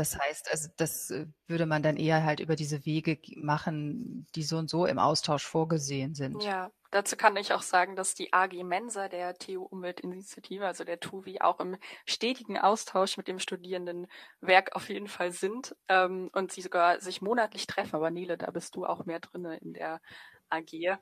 [0.00, 4.42] Das heißt, also das äh, würde man dann eher halt über diese Wege machen, die
[4.42, 6.42] so und so im Austausch vorgesehen sind.
[6.42, 11.00] Ja, dazu kann ich auch sagen, dass die AG Mensa der TU Umweltinitiative, also der
[11.00, 16.62] TUVI, auch im stetigen Austausch mit dem Studierendenwerk auf jeden Fall sind ähm, und sie
[16.62, 17.94] sogar sich monatlich treffen.
[17.96, 20.00] Aber Nele, da bist du auch mehr drinne in der
[20.48, 20.96] AG.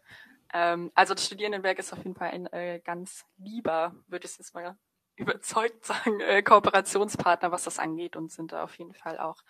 [0.53, 4.55] Ähm, also das Studierendenwerk ist auf jeden Fall ein äh, ganz lieber, würde ich jetzt
[4.55, 4.77] mal
[5.19, 9.43] überzeugt sagen, äh, Kooperationspartner, was das angeht und sind da auf jeden Fall auch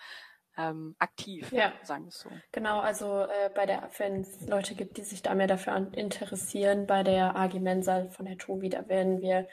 [0.59, 1.73] ähm, aktiv, ja.
[1.85, 2.31] sagen wir es so.
[2.51, 5.93] Genau, also äh, bei der, wenn es Leute gibt, die sich da mehr dafür an,
[5.93, 9.47] interessieren, bei der AG Mensa von der TUVI, da werden wir,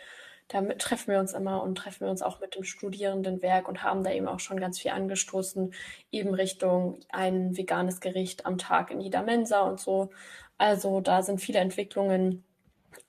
[0.47, 4.03] da treffen wir uns immer und treffen wir uns auch mit dem Studierendenwerk und haben
[4.03, 5.73] da eben auch schon ganz viel angestoßen,
[6.11, 10.09] eben Richtung ein veganes Gericht am Tag in jeder Mensa und so.
[10.57, 12.43] Also da sind viele Entwicklungen,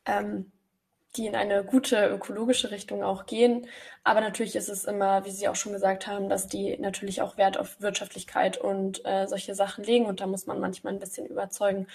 [0.04, 0.52] ähm,
[1.16, 3.66] die in eine gute ökologische Richtung auch gehen.
[4.05, 7.37] Aber natürlich ist es immer, wie Sie auch schon gesagt haben, dass die natürlich auch
[7.37, 10.07] Wert auf Wirtschaftlichkeit und äh, solche Sachen legen.
[10.07, 11.87] Und da muss man manchmal ein bisschen überzeugen.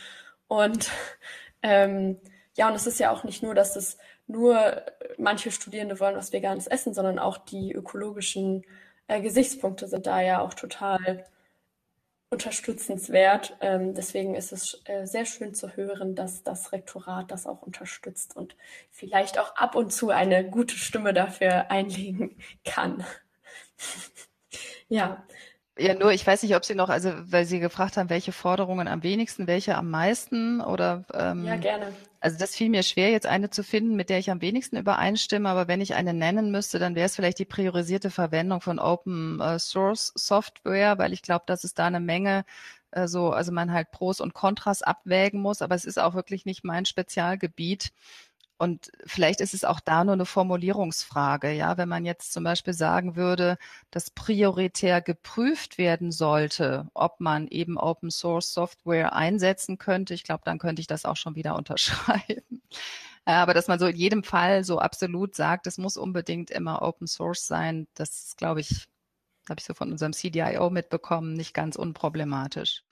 [0.47, 0.89] Und
[1.63, 2.19] ähm,
[2.55, 4.83] ja, und es ist ja auch nicht nur, dass es nur
[5.17, 8.63] manche Studierende wollen was veganes essen, sondern auch die ökologischen
[9.07, 11.25] äh, Gesichtspunkte sind da ja auch total
[12.31, 13.57] unterstützenswert.
[13.61, 18.35] Ähm, deswegen ist es äh, sehr schön zu hören, dass das Rektorat das auch unterstützt
[18.35, 18.55] und
[18.89, 23.05] vielleicht auch ab und zu eine gute Stimme dafür einlegen kann.
[24.87, 25.23] ja,
[25.77, 28.87] ja, nur ich weiß nicht, ob Sie noch, also weil Sie gefragt haben, welche Forderungen
[28.87, 31.93] am wenigsten, welche am meisten oder ähm, Ja, gerne.
[32.21, 35.49] Also das fiel mir schwer, jetzt eine zu finden, mit der ich am wenigsten übereinstimme,
[35.49, 39.39] aber wenn ich eine nennen müsste, dann wäre es vielleicht die priorisierte Verwendung von Open
[39.41, 42.45] äh, Source Software, weil ich glaube, dass es da eine Menge
[42.91, 46.45] äh, so, also man halt Pros und Kontras abwägen muss, aber es ist auch wirklich
[46.45, 47.91] nicht mein Spezialgebiet.
[48.61, 51.51] Und vielleicht ist es auch da nur eine Formulierungsfrage.
[51.51, 53.57] Ja, wenn man jetzt zum Beispiel sagen würde,
[53.89, 60.43] dass prioritär geprüft werden sollte, ob man eben Open Source Software einsetzen könnte, ich glaube,
[60.45, 62.61] dann könnte ich das auch schon wieder unterschreiben.
[63.25, 67.07] Aber dass man so in jedem Fall so absolut sagt, es muss unbedingt immer Open
[67.07, 68.85] Source sein, das glaube ich,
[69.49, 72.83] habe ich so von unserem CDIO mitbekommen, nicht ganz unproblematisch.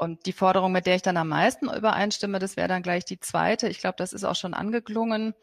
[0.00, 3.20] Und die Forderung, mit der ich dann am meisten übereinstimme, das wäre dann gleich die
[3.20, 3.68] zweite.
[3.68, 5.34] Ich glaube, das ist auch schon angeklungen,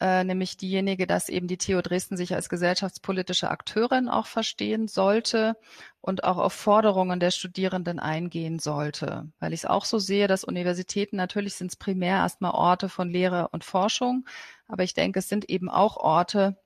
[0.00, 5.56] äh, nämlich diejenige, dass eben die TU Dresden sich als gesellschaftspolitische Akteurin auch verstehen sollte
[6.00, 9.30] und auch auf Forderungen der Studierenden eingehen sollte.
[9.38, 13.08] Weil ich es auch so sehe, dass Universitäten natürlich sind es primär erstmal Orte von
[13.08, 14.24] Lehre und Forschung,
[14.66, 16.56] aber ich denke, es sind eben auch Orte,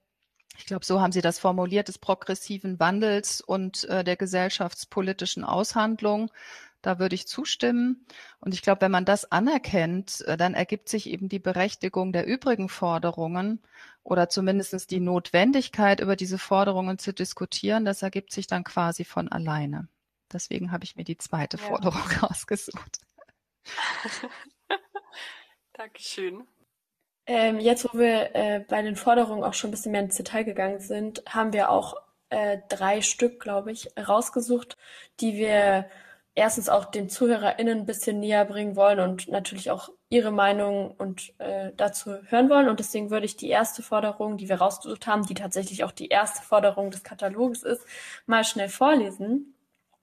[0.57, 6.31] ich glaube, so haben Sie das formuliert, des progressiven Wandels und äh, der gesellschaftspolitischen Aushandlung.
[6.83, 8.07] Da würde ich zustimmen.
[8.39, 12.27] Und ich glaube, wenn man das anerkennt, äh, dann ergibt sich eben die Berechtigung der
[12.27, 13.63] übrigen Forderungen
[14.03, 17.85] oder zumindest die Notwendigkeit, über diese Forderungen zu diskutieren.
[17.85, 19.89] Das ergibt sich dann quasi von alleine.
[20.33, 21.65] Deswegen habe ich mir die zweite ja.
[21.65, 23.01] Forderung ausgesucht.
[25.73, 26.47] Dankeschön.
[27.27, 30.45] Ähm, jetzt, wo wir äh, bei den Forderungen auch schon ein bisschen mehr ins Detail
[30.45, 31.97] gegangen sind, haben wir auch
[32.31, 34.77] äh, drei Stück, glaube ich, rausgesucht,
[35.21, 35.91] die wir
[36.37, 41.35] erstens auch den ZuhörerInnen ein bisschen näher bringen wollen und natürlich auch ihre Meinung und
[41.39, 42.69] äh, dazu hören wollen.
[42.69, 46.09] Und deswegen würde ich die erste Forderung, die wir rausgesucht haben, die tatsächlich auch die
[46.09, 47.85] erste Forderung des Kataloges ist,
[48.27, 49.56] mal schnell vorlesen.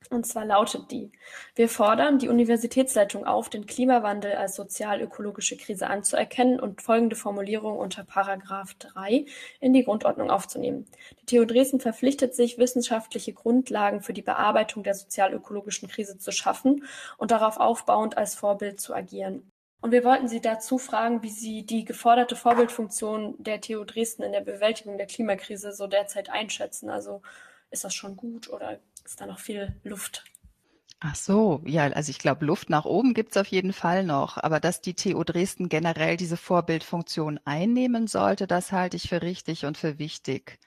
[0.09, 1.11] Und zwar lautet die,
[1.55, 8.03] wir fordern die Universitätsleitung auf, den Klimawandel als sozial-ökologische Krise anzuerkennen und folgende Formulierung unter
[8.03, 9.25] Paragraph 3
[9.59, 10.85] in die Grundordnung aufzunehmen.
[11.21, 16.85] Die TU Dresden verpflichtet sich, wissenschaftliche Grundlagen für die Bearbeitung der sozial-ökologischen Krise zu schaffen
[17.17, 19.49] und darauf aufbauend als Vorbild zu agieren.
[19.83, 24.31] Und wir wollten Sie dazu fragen, wie Sie die geforderte Vorbildfunktion der TU Dresden in
[24.31, 26.89] der Bewältigung der Klimakrise so derzeit einschätzen.
[26.89, 27.21] Also
[27.69, 30.23] ist das schon gut oder ist da noch viel Luft.
[31.05, 34.37] Ach so, ja, also ich glaube, Luft nach oben gibt's auf jeden Fall noch.
[34.37, 39.65] Aber dass die TU Dresden generell diese Vorbildfunktion einnehmen sollte, das halte ich für richtig
[39.65, 40.59] und für wichtig.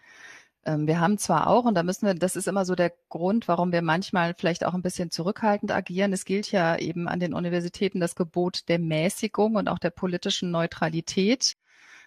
[0.66, 3.48] Ähm, wir haben zwar auch, und da müssen wir, das ist immer so der Grund,
[3.48, 6.12] warum wir manchmal vielleicht auch ein bisschen zurückhaltend agieren.
[6.12, 10.50] Es gilt ja eben an den Universitäten das Gebot der Mäßigung und auch der politischen
[10.50, 11.56] Neutralität.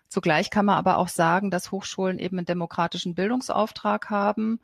[0.07, 4.59] Zugleich kann man aber auch sagen, dass Hochschulen eben einen demokratischen Bildungsauftrag haben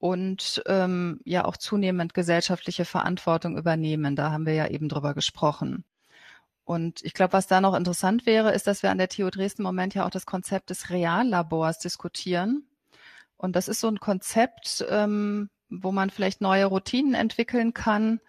[0.00, 4.16] und ähm, ja auch zunehmend gesellschaftliche Verantwortung übernehmen.
[4.16, 5.84] Da haben wir ja eben drüber gesprochen.
[6.64, 9.62] Und ich glaube, was da noch interessant wäre, ist, dass wir an der TU Dresden
[9.62, 12.66] im Moment ja auch das Konzept des Reallabors diskutieren.
[13.36, 18.20] Und das ist so ein Konzept, ähm, wo man vielleicht neue Routinen entwickeln kann,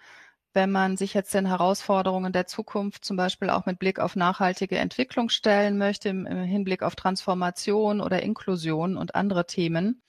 [0.53, 4.77] wenn man sich jetzt den Herausforderungen der Zukunft zum Beispiel auch mit Blick auf nachhaltige
[4.77, 10.01] Entwicklung stellen möchte, im, im Hinblick auf Transformation oder Inklusion und andere Themen,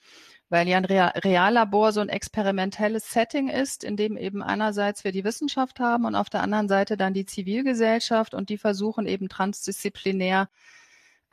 [0.53, 5.23] weil ja ein Reallabor so ein experimentelles Setting ist, in dem eben einerseits wir die
[5.23, 10.49] Wissenschaft haben und auf der anderen Seite dann die Zivilgesellschaft und die versuchen eben transdisziplinär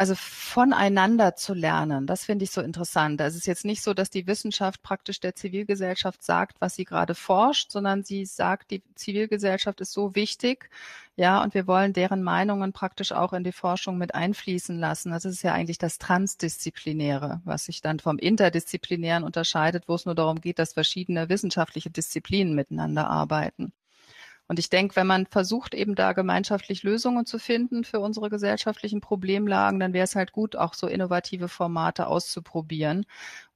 [0.01, 3.21] also voneinander zu lernen, das finde ich so interessant.
[3.21, 6.87] Also es ist jetzt nicht so, dass die Wissenschaft praktisch der Zivilgesellschaft sagt, was sie
[6.87, 10.71] gerade forscht, sondern sie sagt, die Zivilgesellschaft ist so wichtig,
[11.17, 15.11] ja, und wir wollen deren Meinungen praktisch auch in die Forschung mit einfließen lassen.
[15.13, 20.15] Das ist ja eigentlich das Transdisziplinäre, was sich dann vom Interdisziplinären unterscheidet, wo es nur
[20.15, 23.75] darum geht, dass verschiedene wissenschaftliche Disziplinen miteinander arbeiten.
[24.51, 29.01] Und ich denke, wenn man versucht, eben da gemeinschaftlich Lösungen zu finden für unsere gesellschaftlichen
[29.01, 33.07] Problemlagen, dann wäre es halt gut, auch so innovative Formate auszuprobieren.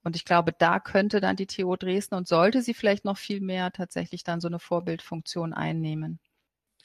[0.04, 3.40] Und ich glaube, da könnte dann die TU Dresden und sollte sie vielleicht noch viel
[3.40, 6.20] mehr tatsächlich dann so eine Vorbildfunktion einnehmen.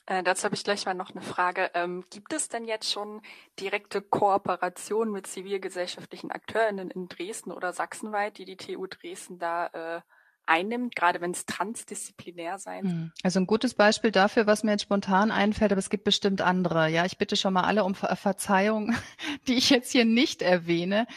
[0.08, 1.70] Äh, dazu habe ich gleich mal noch eine Frage.
[1.76, 3.22] Ähm, gibt es denn jetzt schon
[3.60, 10.02] direkte Kooperationen mit zivilgesellschaftlichen AkteurInnen in Dresden oder sachsenweit, die die TU Dresden da äh,
[10.50, 13.12] einnimmt, gerade wenn es transdisziplinär sein hm.
[13.24, 16.90] Also ein gutes Beispiel dafür, was mir jetzt spontan einfällt, aber es gibt bestimmt andere.
[16.90, 18.94] Ja, ich bitte schon mal alle um Verzeihung,
[19.48, 21.08] die ich jetzt hier nicht erwähne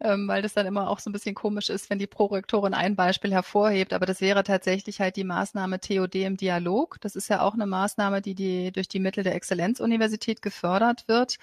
[0.00, 2.94] ähm, weil das dann immer auch so ein bisschen komisch ist, wenn die Prorektorin ein
[2.94, 3.92] Beispiel hervorhebt.
[3.92, 6.98] Aber das wäre tatsächlich halt die Maßnahme TOD im Dialog.
[7.00, 11.38] Das ist ja auch eine Maßnahme, die, die durch die Mittel der Exzellenzuniversität gefördert wird.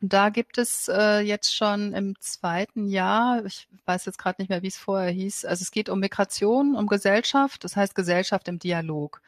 [0.00, 4.48] Und da gibt es äh, jetzt schon im zweiten Jahr, ich weiß jetzt gerade nicht
[4.48, 8.48] mehr, wie es vorher hieß, also es geht um Migration, um Gesellschaft, das heißt Gesellschaft
[8.48, 9.22] im Dialog.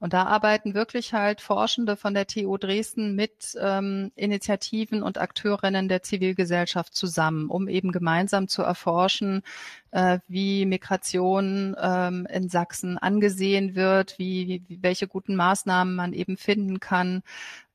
[0.00, 5.88] Und da arbeiten wirklich halt Forschende von der TU Dresden mit ähm, Initiativen und Akteurinnen
[5.88, 9.42] der Zivilgesellschaft zusammen, um eben gemeinsam zu erforschen,
[9.90, 16.38] äh, wie Migration ähm, in Sachsen angesehen wird, wie, wie welche guten Maßnahmen man eben
[16.38, 17.22] finden kann,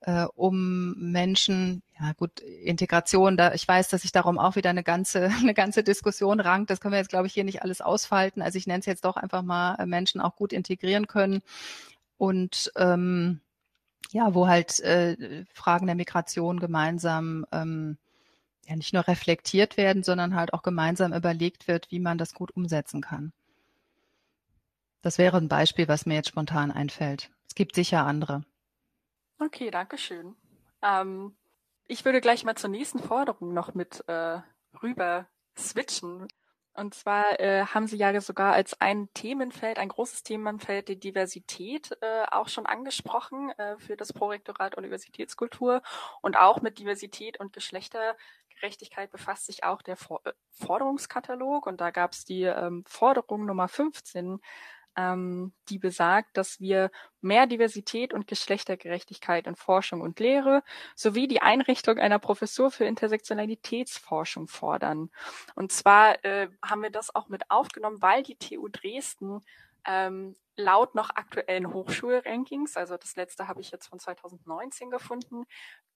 [0.02, 4.84] äh, um Menschen, ja gut, Integration, da ich weiß, dass sich darum auch wieder eine
[4.84, 6.72] ganze, eine ganze Diskussion rankt.
[6.72, 8.42] Das können wir jetzt, glaube ich, hier nicht alles ausfalten.
[8.42, 11.44] Also ich nenne es jetzt doch einfach mal äh, Menschen auch gut integrieren können
[12.18, 13.42] und ähm,
[14.12, 17.98] ja, wo halt äh, Fragen der Migration gemeinsam ähm,
[18.66, 22.56] ja nicht nur reflektiert werden, sondern halt auch gemeinsam überlegt wird, wie man das gut
[22.56, 23.34] umsetzen kann.
[25.02, 27.30] Das wäre ein Beispiel, was mir jetzt spontan einfällt.
[27.48, 28.44] Es gibt sicher andere.
[29.40, 30.36] Okay, danke schön.
[30.82, 31.36] Ähm,
[31.88, 34.40] ich würde gleich mal zur nächsten Forderung noch mit äh,
[34.82, 36.28] rüber switchen.
[36.76, 41.98] Und zwar äh, haben Sie ja sogar als ein Themenfeld, ein großes Themenfeld die Diversität
[42.02, 45.82] äh, auch schon angesprochen äh, für das Prorektorat Universitätskultur.
[46.22, 51.66] Und auch mit Diversität und Geschlechtergerechtigkeit befasst sich auch der For äh, Forderungskatalog.
[51.66, 54.42] Und da gab es die ähm, Forderung Nummer 15
[54.96, 60.64] ähm, die besagt, dass wir mehr Diversität und Geschlechtergerechtigkeit in Forschung und Lehre
[60.96, 65.10] sowie die Einrichtung einer Professur für Intersektionalitätsforschung fordern.
[65.56, 69.42] Und zwar äh, haben wir das auch mit aufgenommen, weil die TU Dresden
[69.86, 75.46] ähm, laut noch aktuellen Hochschulrankings, also das letzte habe ich jetzt von 2019 gefunden,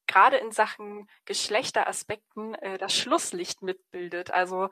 [0.10, 4.32] gerade in Sachen Geschlechteraspekten äh, das Schlusslicht mitbildet.
[4.32, 4.70] Also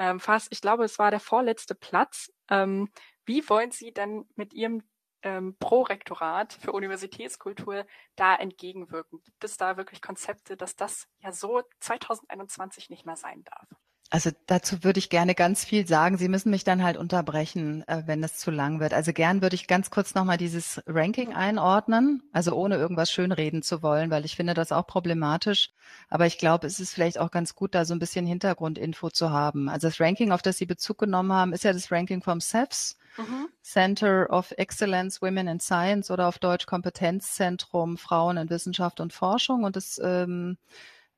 [0.00, 2.32] ähm, fast, ich glaube, es war der vorletzte Platz.
[2.48, 2.88] Ähm,
[3.26, 4.82] wie wollen Sie denn mit Ihrem
[5.22, 7.84] ähm, Prorektorat für Universitätskultur
[8.16, 9.20] da entgegenwirken?
[9.22, 13.68] Gibt es da wirklich Konzepte, dass das ja so 2021 nicht mehr sein darf?
[14.12, 16.18] Also dazu würde ich gerne ganz viel sagen.
[16.18, 18.92] Sie müssen mich dann halt unterbrechen, äh, wenn es zu lang wird.
[18.92, 23.84] Also gern würde ich ganz kurz nochmal dieses Ranking einordnen, also ohne irgendwas schönreden zu
[23.84, 25.70] wollen, weil ich finde das auch problematisch.
[26.08, 29.30] Aber ich glaube, es ist vielleicht auch ganz gut, da so ein bisschen Hintergrundinfo zu
[29.30, 29.68] haben.
[29.68, 32.98] Also das Ranking, auf das Sie Bezug genommen haben, ist ja das Ranking vom CEFS,
[33.16, 33.48] mhm.
[33.62, 39.62] Center of Excellence Women in Science oder auf Deutsch Kompetenzzentrum Frauen in Wissenschaft und Forschung.
[39.62, 40.58] Und das ähm,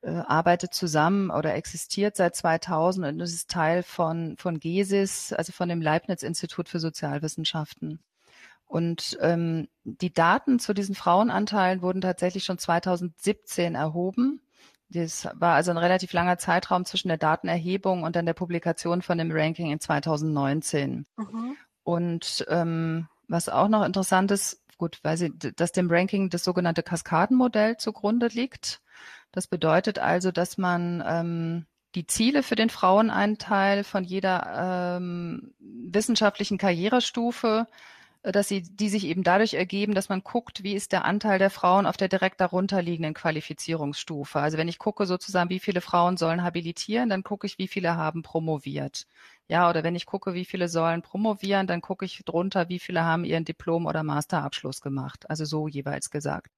[0.03, 5.69] äh, arbeitet zusammen oder existiert seit 2000 und ist Teil von, von GESIS, also von
[5.69, 7.99] dem Leibniz-Institut für Sozialwissenschaften.
[8.65, 14.41] Und ähm, die Daten zu diesen Frauenanteilen wurden tatsächlich schon 2017 erhoben.
[14.89, 19.17] Das war also ein relativ langer Zeitraum zwischen der Datenerhebung und dann der Publikation von
[19.17, 21.05] dem Ranking in 2019.
[21.17, 21.55] Mhm.
[21.83, 26.83] Und ähm, was auch noch interessant ist, gut, weil sie, dass dem Ranking das sogenannte
[26.83, 28.81] Kaskadenmodell zugrunde liegt.
[29.33, 31.65] Das bedeutet also, dass man ähm,
[31.95, 37.67] die Ziele für den Frauenanteil von jeder ähm, wissenschaftlichen Karrierestufe
[38.23, 41.49] dass sie, die sich eben dadurch ergeben, dass man guckt, wie ist der Anteil der
[41.49, 44.39] Frauen auf der direkt darunter liegenden Qualifizierungsstufe.
[44.39, 47.97] Also wenn ich gucke sozusagen, wie viele Frauen sollen habilitieren, dann gucke ich, wie viele
[47.97, 49.07] haben promoviert.
[49.49, 53.03] Ja, oder wenn ich gucke, wie viele sollen promovieren, dann gucke ich drunter, wie viele
[53.03, 55.29] haben ihren Diplom- oder Masterabschluss gemacht.
[55.29, 56.49] Also so jeweils gesagt.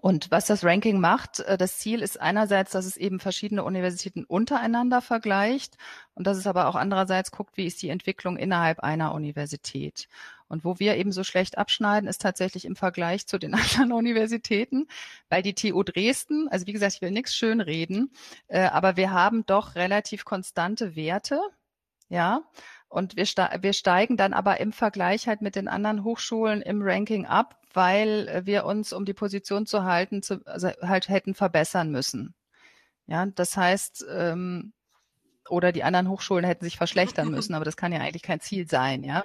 [0.00, 4.24] Und was das Ranking macht, äh, das Ziel ist einerseits, dass es eben verschiedene Universitäten
[4.24, 5.76] untereinander vergleicht
[6.14, 10.08] und dass es aber auch andererseits guckt, wie ist die Entwicklung innerhalb einer Universität.
[10.48, 14.88] Und wo wir eben so schlecht abschneiden, ist tatsächlich im Vergleich zu den anderen Universitäten,
[15.28, 18.10] weil die TU Dresden, also wie gesagt, ich will nichts schönreden,
[18.48, 21.40] äh, aber wir haben doch relativ konstante Werte,
[22.08, 22.42] ja,
[22.88, 27.24] und wir, wir steigen dann aber im Vergleich halt mit den anderen Hochschulen im Ranking
[27.26, 32.34] ab, weil wir uns, um die Position zu halten, zu, also halt hätten verbessern müssen.
[33.06, 34.72] Ja, das heißt, ähm,
[35.48, 38.68] oder die anderen Hochschulen hätten sich verschlechtern müssen, aber das kann ja eigentlich kein Ziel
[38.68, 39.22] sein, ja.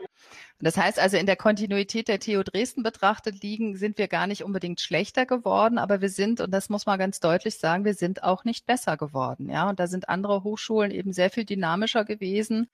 [0.59, 4.43] Das heißt also, in der Kontinuität der TU Dresden betrachtet liegen, sind wir gar nicht
[4.43, 8.23] unbedingt schlechter geworden, aber wir sind, und das muss man ganz deutlich sagen, wir sind
[8.23, 9.69] auch nicht besser geworden, ja.
[9.69, 12.69] Und da sind andere Hochschulen eben sehr viel dynamischer gewesen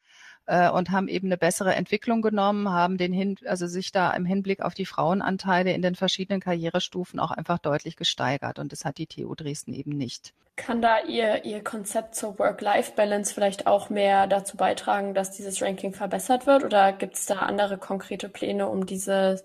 [0.46, 4.26] äh, und haben eben eine bessere Entwicklung genommen, haben den hin, also sich da im
[4.26, 8.60] Hinblick auf die Frauenanteile in den verschiedenen Karrierestufen auch einfach deutlich gesteigert.
[8.60, 10.34] Und das hat die TU Dresden eben nicht.
[10.58, 15.94] Kann da Ihr, Ihr Konzept zur Work-Life-Balance vielleicht auch mehr dazu beitragen, dass dieses Ranking
[15.94, 16.64] verbessert wird?
[16.64, 19.42] Oder gibt es da andere konkrete Pläne, um diese,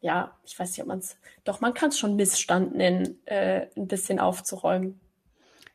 [0.00, 3.66] ja, ich weiß nicht, ob man es, doch man kann es schon Missstand nennen, äh,
[3.76, 4.98] ein bisschen aufzuräumen?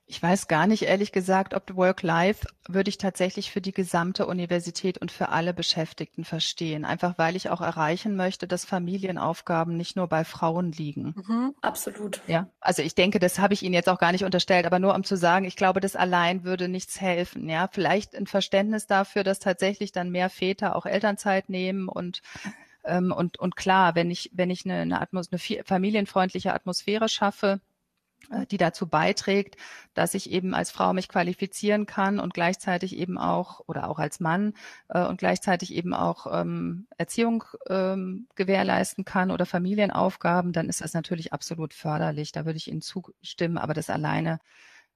[0.06, 4.97] Ich weiß gar nicht, ehrlich gesagt, ob Work-Life würde ich tatsächlich für die gesamte Universität
[4.97, 6.84] und für alle Beschäftigten verstehen.
[6.84, 11.16] Einfach weil ich auch erreichen möchte, dass Familienaufgaben nicht nur bei Frauen liegen.
[11.16, 12.22] Mhm, absolut.
[12.28, 14.93] Ja, also ich denke, das habe ich Ihnen jetzt auch gar nicht unterstellt, aber nur
[14.93, 17.47] um zu sagen, ich glaube, das allein würde nichts helfen.
[17.47, 22.22] Ja, vielleicht ein Verständnis dafür, dass tatsächlich dann mehr Väter auch Elternzeit nehmen und
[22.86, 27.62] ähm, und, und klar, wenn ich, wenn ich eine, eine, Atmos eine familienfreundliche Atmosphäre schaffe,
[28.49, 29.57] die dazu beiträgt,
[29.93, 34.19] dass ich eben als Frau mich qualifizieren kann und gleichzeitig eben auch oder auch als
[34.19, 34.53] Mann
[34.89, 40.93] äh, und gleichzeitig eben auch ähm, Erziehung ähm, gewährleisten kann oder Familienaufgaben, dann ist das
[40.93, 42.32] natürlich absolut förderlich.
[42.32, 44.39] Da würde ich Ihnen zustimmen, aber das alleine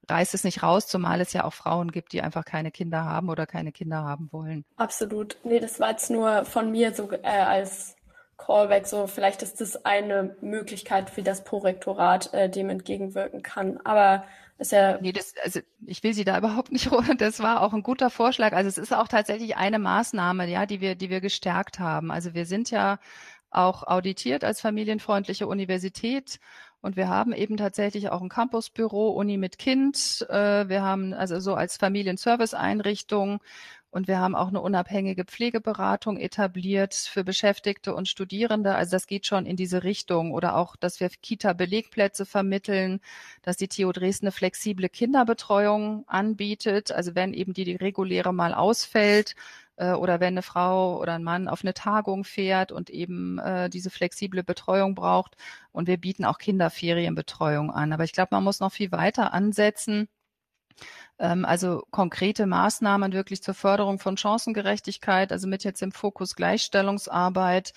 [0.10, 3.30] reißt es nicht raus, zumal es ja auch Frauen gibt, die einfach keine Kinder haben
[3.30, 4.64] oder keine Kinder haben wollen.
[4.78, 5.38] Absolut.
[5.44, 7.97] Nee, das war jetzt nur von mir so äh, als
[8.38, 13.80] Callback, so vielleicht ist das eine Möglichkeit, wie das Prorektorat äh, dem entgegenwirken kann.
[13.84, 14.24] Aber
[14.60, 15.00] ist ja.
[15.00, 18.54] Nee, das, also ich will Sie da überhaupt nicht Das war auch ein guter Vorschlag.
[18.54, 22.12] Also es ist auch tatsächlich eine Maßnahme, ja, die wir, die wir gestärkt haben.
[22.12, 23.00] Also wir sind ja
[23.50, 26.40] auch auditiert als familienfreundliche Universität
[26.82, 30.26] und wir haben eben tatsächlich auch ein Campusbüro, Uni mit Kind.
[30.30, 33.40] Äh, wir haben also so als Familienservice-Einrichtung
[33.98, 38.76] und wir haben auch eine unabhängige Pflegeberatung etabliert für Beschäftigte und Studierende.
[38.76, 40.34] Also das geht schon in diese Richtung.
[40.34, 43.00] Oder auch, dass wir Kita-Belegplätze vermitteln,
[43.42, 46.92] dass die TU Dresden eine flexible Kinderbetreuung anbietet.
[46.92, 49.34] Also wenn eben die, die reguläre mal ausfällt,
[49.78, 53.68] äh, oder wenn eine Frau oder ein Mann auf eine Tagung fährt und eben äh,
[53.68, 55.36] diese flexible Betreuung braucht.
[55.72, 57.94] Und wir bieten auch Kinderferienbetreuung an.
[57.94, 60.08] Aber ich glaube, man muss noch viel weiter ansetzen
[61.18, 67.74] also konkrete Maßnahmen wirklich zur Förderung von Chancengerechtigkeit, also mit jetzt im Fokus Gleichstellungsarbeit,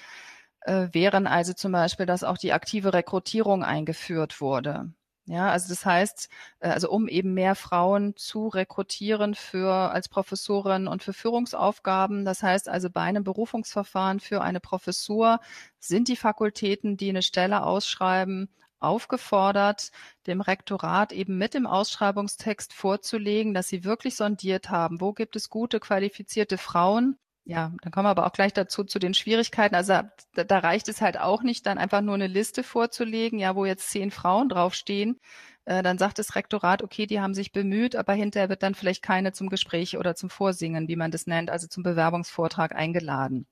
[0.63, 4.93] äh, wären also zum Beispiel, dass auch die aktive Rekrutierung eingeführt wurde.
[5.27, 6.29] Ja, also das heißt,
[6.59, 12.25] äh, also um eben mehr Frauen zu rekrutieren für als Professorin und für Führungsaufgaben.
[12.25, 15.39] Das heißt also bei einem Berufungsverfahren für eine Professur
[15.79, 18.49] sind die Fakultäten, die eine Stelle ausschreiben,
[18.81, 19.91] aufgefordert,
[20.27, 25.51] dem Rektorat eben mit dem Ausschreibungstext vorzulegen, dass sie wirklich sondiert haben, wo gibt es
[25.51, 27.17] gute, qualifizierte Frauen.
[27.45, 29.75] Ja, dann kommen wir aber auch gleich dazu zu den Schwierigkeiten.
[29.75, 29.95] Also
[30.35, 33.65] da, da reicht es halt auch nicht, dann einfach nur eine Liste vorzulegen, ja, wo
[33.65, 35.19] jetzt zehn Frauen draufstehen.
[35.65, 39.03] Äh, dann sagt das Rektorat, okay, die haben sich bemüht, aber hinterher wird dann vielleicht
[39.03, 43.47] keine zum Gespräch oder zum Vorsingen, wie man das nennt, also zum Bewerbungsvortrag eingeladen.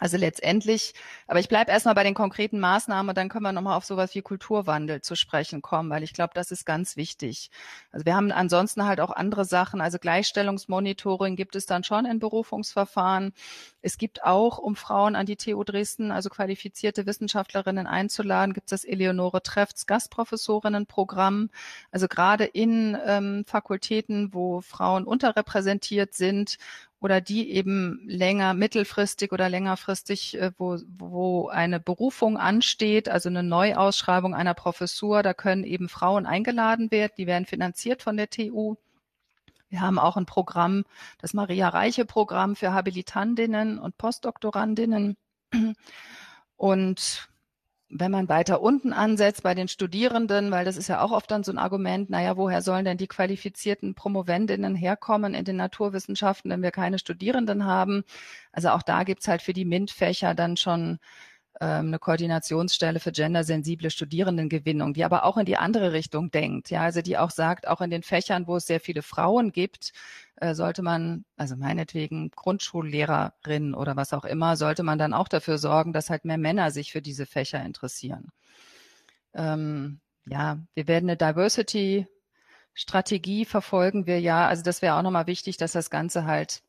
[0.00, 0.94] Also letztendlich,
[1.26, 4.14] aber ich bleibe erstmal bei den konkreten Maßnahmen und dann können wir nochmal auf sowas
[4.14, 7.50] wie Kulturwandel zu sprechen kommen, weil ich glaube, das ist ganz wichtig.
[7.92, 12.18] Also wir haben ansonsten halt auch andere Sachen, also Gleichstellungsmonitoring gibt es dann schon in
[12.18, 13.34] Berufungsverfahren.
[13.82, 18.80] Es gibt auch, um Frauen an die TU Dresden, also qualifizierte Wissenschaftlerinnen einzuladen, gibt es
[18.80, 21.50] das Eleonore Treffts Gastprofessorinnenprogramm.
[21.90, 26.56] Also gerade in ähm, Fakultäten, wo Frauen unterrepräsentiert sind
[27.00, 33.42] oder die eben länger, mittelfristig oder längerfristig, äh, wo, wo eine Berufung ansteht, also eine
[33.42, 38.76] Neuausschreibung einer Professur, da können eben Frauen eingeladen werden, die werden finanziert von der TU.
[39.70, 40.84] Wir haben auch ein Programm,
[41.18, 45.16] das Maria Reiche Programm für Habilitandinnen und Postdoktorandinnen.
[46.56, 47.29] Und
[47.90, 51.42] wenn man weiter unten ansetzt bei den Studierenden, weil das ist ja auch oft dann
[51.42, 56.62] so ein Argument, naja, woher sollen denn die qualifizierten Promovendinnen herkommen in den Naturwissenschaften, wenn
[56.62, 58.04] wir keine Studierenden haben?
[58.52, 61.00] Also auch da gibt's halt für die MINT-Fächer dann schon
[61.64, 66.70] eine Koordinationsstelle für gendersensible Studierendengewinnung, die aber auch in die andere Richtung denkt.
[66.70, 69.92] Ja, also die auch sagt, auch in den Fächern, wo es sehr viele Frauen gibt,
[70.36, 75.58] äh, sollte man, also meinetwegen Grundschullehrerin oder was auch immer, sollte man dann auch dafür
[75.58, 78.28] sorgen, dass halt mehr Männer sich für diese Fächer interessieren.
[79.34, 82.06] Ähm, ja, wir werden eine Diversity
[82.74, 84.46] Strategie verfolgen wir ja.
[84.48, 86.62] Also das wäre auch nochmal wichtig, dass das Ganze halt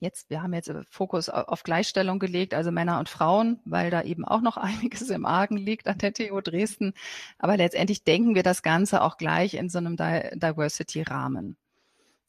[0.00, 4.24] jetzt, wir haben jetzt Fokus auf Gleichstellung gelegt, also Männer und Frauen, weil da eben
[4.24, 6.94] auch noch einiges im Argen liegt an der TU Dresden.
[7.38, 11.56] Aber letztendlich denken wir das Ganze auch gleich in so einem Diversity-Rahmen.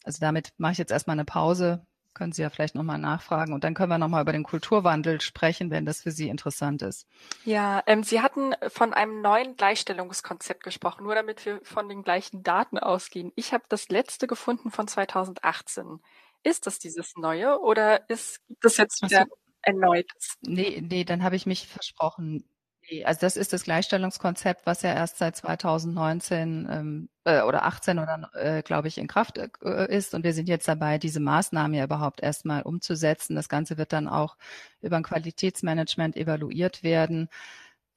[0.03, 1.85] Also damit mache ich jetzt erstmal eine Pause.
[2.13, 5.71] Können Sie ja vielleicht nochmal nachfragen und dann können wir nochmal über den Kulturwandel sprechen,
[5.71, 7.07] wenn das für Sie interessant ist.
[7.45, 12.43] Ja, ähm, Sie hatten von einem neuen Gleichstellungskonzept gesprochen, nur damit wir von den gleichen
[12.43, 13.31] Daten ausgehen.
[13.35, 16.01] Ich habe das letzte gefunden von 2018.
[16.43, 19.35] Ist das dieses neue oder ist das jetzt wieder so.
[19.61, 20.07] erneut?
[20.41, 22.43] Nee, nee, dann habe ich mich versprochen.
[22.89, 27.99] Nee, also das ist das Gleichstellungskonzept, was ja erst seit 2019 ähm, äh, oder 18
[27.99, 31.75] oder äh, glaube ich in Kraft äh, ist und wir sind jetzt dabei, diese Maßnahmen
[31.75, 33.35] ja überhaupt erstmal umzusetzen.
[33.35, 34.35] Das Ganze wird dann auch
[34.81, 37.29] über ein Qualitätsmanagement evaluiert werden.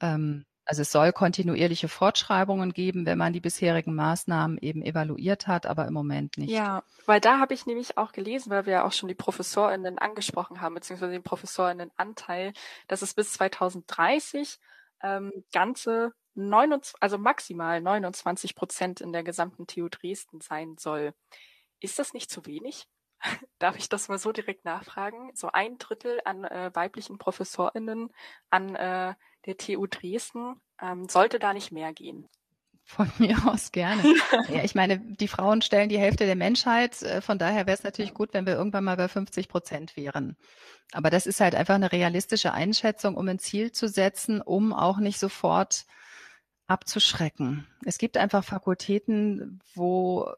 [0.01, 5.67] Ähm, also es soll kontinuierliche Fortschreibungen geben, wenn man die bisherigen Maßnahmen eben evaluiert hat,
[5.67, 6.51] aber im Moment nicht.
[6.51, 9.99] Ja, weil da habe ich nämlich auch gelesen, weil wir ja auch schon die ProfessorInnen
[9.99, 12.55] angesprochen haben, beziehungsweise den ProfessorInnen-Anteil,
[12.89, 14.59] dass es bis 2030
[15.03, 21.13] ähm, ganze 29, also maximal 29 Prozent in der gesamten TU Dresden sein soll.
[21.81, 22.89] Ist das nicht zu wenig?
[23.59, 25.31] Darf ich das mal so direkt nachfragen?
[25.35, 28.11] So ein Drittel an äh, weiblichen ProfessorInnen
[28.51, 29.15] an äh,
[29.47, 30.57] der TU Dresden.
[30.81, 32.29] Ähm, sollte da nicht mehr gehen?
[32.85, 34.03] Von mir aus gerne.
[34.49, 37.03] ja, ich meine, die Frauen stellen die Hälfte der Menschheit.
[37.03, 40.37] Äh, von daher wäre es natürlich gut, wenn wir irgendwann mal bei 50 Prozent wären.
[40.93, 44.99] Aber das ist halt einfach eine realistische Einschätzung, um ein Ziel zu setzen, um auch
[44.99, 45.87] nicht sofort
[46.67, 47.67] abzuschrecken.
[47.85, 50.33] Es gibt einfach Fakultäten, wo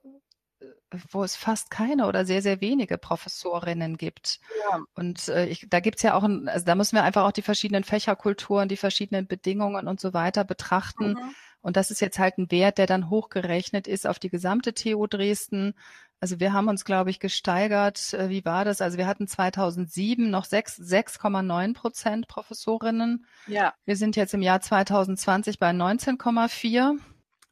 [1.11, 4.41] wo es fast keine oder sehr, sehr wenige Professorinnen gibt.
[4.71, 4.81] Ja.
[4.95, 7.43] Und äh, ich, da gibt's ja auch, ein, also da müssen wir einfach auch die
[7.43, 11.15] verschiedenen Fächerkulturen, die verschiedenen Bedingungen und so weiter betrachten.
[11.15, 11.35] Mhm.
[11.61, 15.07] Und das ist jetzt halt ein Wert, der dann hochgerechnet ist auf die gesamte TU
[15.07, 15.75] Dresden.
[16.21, 18.15] Also wir haben uns, glaube ich, gesteigert.
[18.15, 18.81] Äh, wie war das?
[18.81, 23.27] Also wir hatten 2007 noch 6,9 Prozent Professorinnen.
[23.47, 23.75] Ja.
[23.85, 26.99] Wir sind jetzt im Jahr 2020 bei 19,4.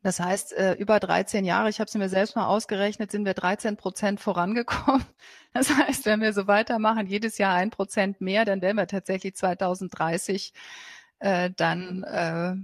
[0.05, 3.33] Das heißt, äh, über 13 Jahre, ich habe es mir selbst mal ausgerechnet, sind wir
[3.33, 5.05] 13 Prozent vorangekommen.
[5.57, 9.37] Das heißt, wenn wir so weitermachen, jedes Jahr ein Prozent mehr, dann wären wir tatsächlich
[9.37, 10.53] 2030
[11.21, 12.57] äh, dann äh,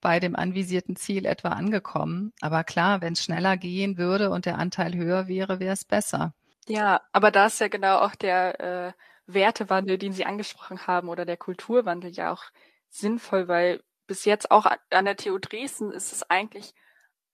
[0.00, 2.32] bei dem anvisierten Ziel etwa angekommen.
[2.40, 6.32] Aber klar, wenn es schneller gehen würde und der Anteil höher wäre, wäre es besser.
[6.66, 8.92] Ja, aber da ist ja genau auch der äh,
[9.26, 12.44] Wertewandel, den Sie angesprochen haben, oder der Kulturwandel ja auch
[12.88, 16.72] sinnvoll, weil bis jetzt auch an der TU Dresden ist es eigentlich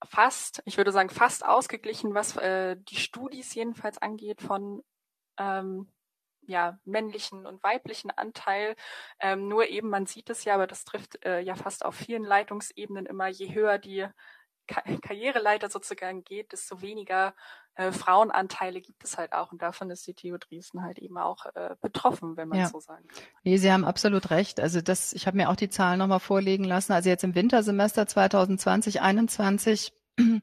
[0.04, 4.82] fast, ich würde sagen, fast ausgeglichen, was äh, die Studis jedenfalls angeht von
[5.38, 5.92] ähm,
[6.46, 8.76] ja, männlichen und weiblichen Anteil.
[9.20, 12.24] Ähm, nur eben, man sieht es ja, aber das trifft äh, ja fast auf vielen
[12.24, 14.06] Leitungsebenen immer, je höher die
[14.66, 17.34] Karriereleiter sozusagen geht, desto weniger
[17.76, 19.52] äh, Frauenanteile gibt es halt auch.
[19.52, 22.68] Und davon ist die TU Dresden halt eben auch äh, betroffen, wenn man ja.
[22.68, 23.22] so sagen kann.
[23.42, 24.60] Nee, Sie haben absolut recht.
[24.60, 26.92] Also das, ich habe mir auch die Zahlen nochmal vorlegen lassen.
[26.92, 29.92] Also jetzt im Wintersemester 2020, 21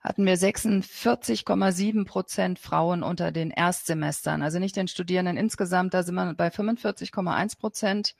[0.00, 6.14] hatten wir 46,7 Prozent Frauen unter den Erstsemestern, also nicht den Studierenden insgesamt, da sind
[6.14, 8.14] wir bei 45,1 Prozent.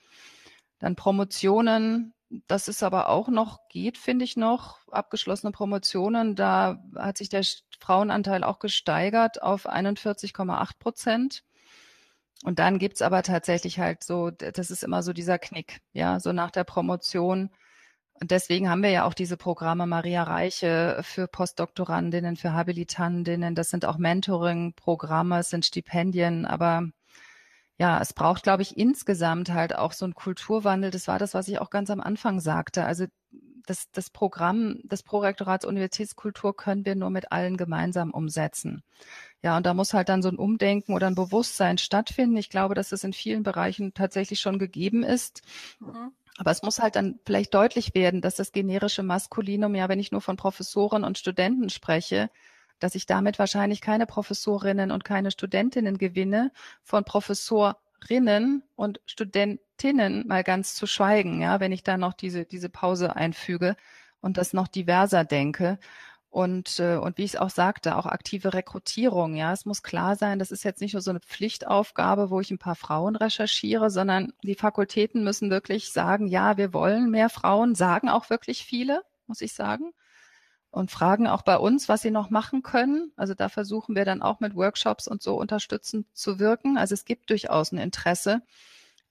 [0.78, 6.36] Dann Promotionen das ist aber auch noch, geht, finde ich noch, abgeschlossene Promotionen.
[6.36, 7.44] Da hat sich der
[7.80, 11.42] Frauenanteil auch gesteigert auf 41,8 Prozent.
[12.44, 16.32] Und dann gibt's aber tatsächlich halt so, das ist immer so dieser Knick, ja, so
[16.32, 17.50] nach der Promotion.
[18.14, 23.54] Und deswegen haben wir ja auch diese Programme Maria Reiche für Postdoktorandinnen, für Habilitandinnen.
[23.54, 26.84] Das sind auch Mentoring-Programme, es sind Stipendien, aber
[27.80, 30.90] ja, es braucht, glaube ich, insgesamt halt auch so einen Kulturwandel.
[30.90, 32.84] Das war das, was ich auch ganz am Anfang sagte.
[32.84, 33.06] Also
[33.64, 38.82] das, das Programm des Prorektorats Universitätskultur können wir nur mit allen gemeinsam umsetzen.
[39.42, 42.36] Ja, und da muss halt dann so ein Umdenken oder ein Bewusstsein stattfinden.
[42.36, 45.40] Ich glaube, dass es in vielen Bereichen tatsächlich schon gegeben ist.
[45.78, 46.12] Mhm.
[46.36, 50.12] Aber es muss halt dann vielleicht deutlich werden, dass das generische Maskulinum, ja, wenn ich
[50.12, 52.28] nur von Professoren und Studenten spreche,
[52.80, 56.50] dass ich damit wahrscheinlich keine Professorinnen und keine Studentinnen gewinne,
[56.82, 62.68] von Professorinnen und Studentinnen mal ganz zu schweigen, ja, wenn ich da noch diese, diese
[62.68, 63.76] Pause einfüge
[64.20, 65.78] und das noch diverser denke.
[66.30, 69.34] Und, äh, und wie ich es auch sagte, auch aktive Rekrutierung.
[69.34, 72.52] Ja, es muss klar sein, das ist jetzt nicht nur so eine Pflichtaufgabe, wo ich
[72.52, 77.74] ein paar Frauen recherchiere, sondern die Fakultäten müssen wirklich sagen, ja, wir wollen mehr Frauen,
[77.74, 79.92] sagen auch wirklich viele, muss ich sagen
[80.70, 83.12] und fragen auch bei uns, was sie noch machen können.
[83.16, 86.78] Also da versuchen wir dann auch mit Workshops und so unterstützend zu wirken.
[86.78, 88.42] Also es gibt durchaus ein Interesse,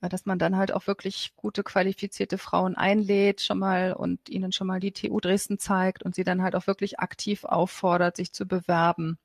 [0.07, 4.68] dass man dann halt auch wirklich gute qualifizierte Frauen einlädt schon mal und ihnen schon
[4.68, 8.47] mal die TU Dresden zeigt und sie dann halt auch wirklich aktiv auffordert, sich zu
[8.47, 9.18] bewerben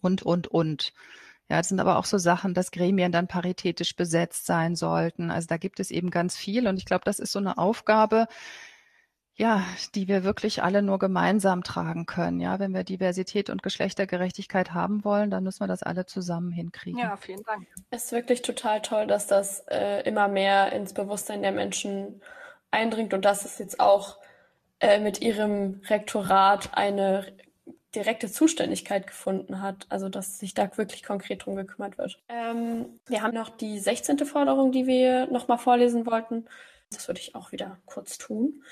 [0.00, 0.94] und, und, und.
[1.48, 5.30] Ja, das sind aber auch so Sachen, dass Gremien dann paritätisch besetzt sein sollten.
[5.30, 8.26] Also da gibt es eben ganz viel und ich glaube, das ist so eine Aufgabe,
[9.36, 9.62] ja,
[9.94, 12.40] die wir wirklich alle nur gemeinsam tragen können.
[12.40, 16.98] Ja, wenn wir Diversität und Geschlechtergerechtigkeit haben wollen, dann müssen wir das alle zusammen hinkriegen.
[16.98, 17.66] Ja, vielen Dank.
[17.90, 22.22] Es ist wirklich total toll, dass das äh, immer mehr ins Bewusstsein der Menschen
[22.70, 24.16] eindringt und dass es jetzt auch
[24.80, 27.26] äh, mit ihrem Rektorat eine
[27.94, 32.22] direkte Zuständigkeit gefunden hat, also dass sich da wirklich konkret drum gekümmert wird.
[32.28, 34.18] Ähm, wir haben noch die 16.
[34.20, 36.46] Forderung, die wir nochmal vorlesen wollten.
[36.90, 38.62] Das würde ich auch wieder kurz tun.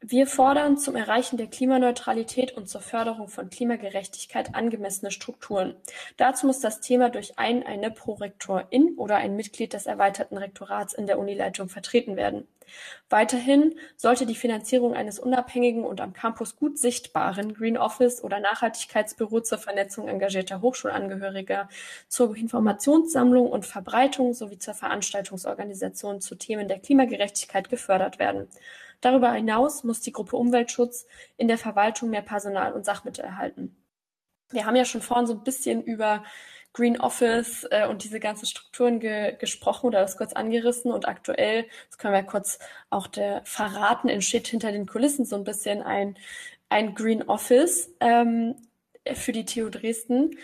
[0.00, 5.74] Wir fordern zum Erreichen der Klimaneutralität und zur Förderung von Klimagerechtigkeit angemessene Strukturen.
[6.16, 11.08] Dazu muss das Thema durch einen, eine Prorektorin oder ein Mitglied des erweiterten Rektorats in
[11.08, 12.46] der Unileitung vertreten werden.
[13.10, 19.40] Weiterhin sollte die Finanzierung eines unabhängigen und am Campus gut sichtbaren Green Office oder Nachhaltigkeitsbüro
[19.40, 21.68] zur Vernetzung engagierter Hochschulangehöriger,
[22.08, 28.48] zur Informationssammlung und Verbreitung sowie zur Veranstaltungsorganisation zu Themen der Klimagerechtigkeit gefördert werden.
[29.00, 33.76] Darüber hinaus muss die Gruppe Umweltschutz in der Verwaltung mehr Personal und Sachmittel erhalten.
[34.50, 36.24] Wir haben ja schon vorhin so ein bisschen über
[36.72, 41.66] Green Office äh, und diese ganzen Strukturen ge gesprochen oder das kurz angerissen und aktuell,
[41.88, 42.58] das können wir kurz
[42.90, 46.16] auch der verraten, entsteht hinter den Kulissen so ein bisschen ein,
[46.68, 48.54] ein Green Office ähm,
[49.14, 50.36] für die TU Dresden.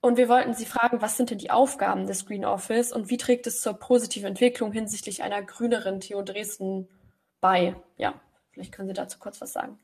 [0.00, 3.16] Und wir wollten Sie fragen, was sind denn die Aufgaben des Green Office und wie
[3.16, 6.88] trägt es zur positiven Entwicklung hinsichtlich einer grüneren TU Dresden
[7.40, 7.76] bei.
[7.96, 8.20] Ja,
[8.50, 9.78] vielleicht können Sie dazu kurz was sagen.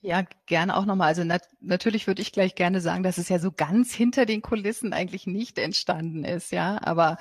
[0.00, 1.08] Ja, gerne auch nochmal.
[1.08, 4.42] Also nat natürlich würde ich gleich gerne sagen, dass es ja so ganz hinter den
[4.42, 6.78] Kulissen eigentlich nicht entstanden ist, ja.
[6.82, 7.18] Aber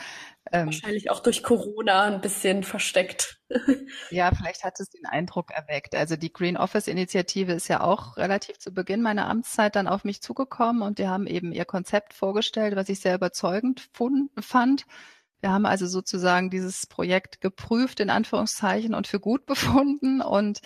[0.52, 3.40] ähm, wahrscheinlich auch durch Corona ein bisschen versteckt.
[4.12, 5.96] ja, vielleicht hat es den Eindruck erweckt.
[5.96, 10.04] Also die Green Office Initiative ist ja auch relativ zu Beginn meiner Amtszeit dann auf
[10.04, 13.90] mich zugekommen und die haben eben ihr Konzept vorgestellt, was ich sehr überzeugend
[14.40, 14.86] fand
[15.42, 20.22] wir haben also sozusagen dieses Projekt geprüft, in Anführungszeichen, und für gut befunden.
[20.22, 20.62] Und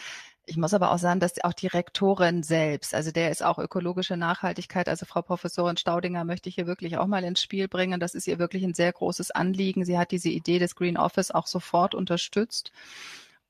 [0.45, 4.17] ich muss aber auch sagen, dass auch die Rektorin selbst, also der ist auch ökologische
[4.17, 7.99] Nachhaltigkeit, also Frau Professorin Staudinger möchte ich hier wirklich auch mal ins Spiel bringen.
[7.99, 9.85] Das ist ihr wirklich ein sehr großes Anliegen.
[9.85, 12.71] Sie hat diese Idee des Green Office auch sofort unterstützt.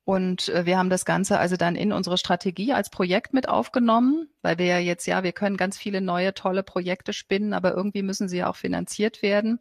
[0.03, 4.28] Und äh, wir haben das Ganze also dann in unsere Strategie als Projekt mit aufgenommen,
[4.41, 8.01] weil wir ja jetzt, ja, wir können ganz viele neue, tolle Projekte spinnen, aber irgendwie
[8.01, 9.59] müssen sie ja auch finanziert werden.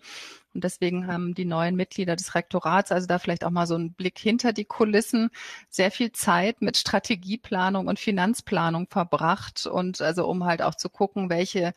[0.54, 3.92] Und deswegen haben die neuen Mitglieder des Rektorats, also da vielleicht auch mal so einen
[3.92, 5.30] Blick hinter die Kulissen,
[5.68, 11.30] sehr viel Zeit mit Strategieplanung und Finanzplanung verbracht und also um halt auch zu gucken,
[11.30, 11.72] welche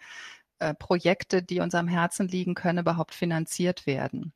[0.59, 4.33] äh, Projekte, die uns am Herzen liegen, können überhaupt finanziert werden.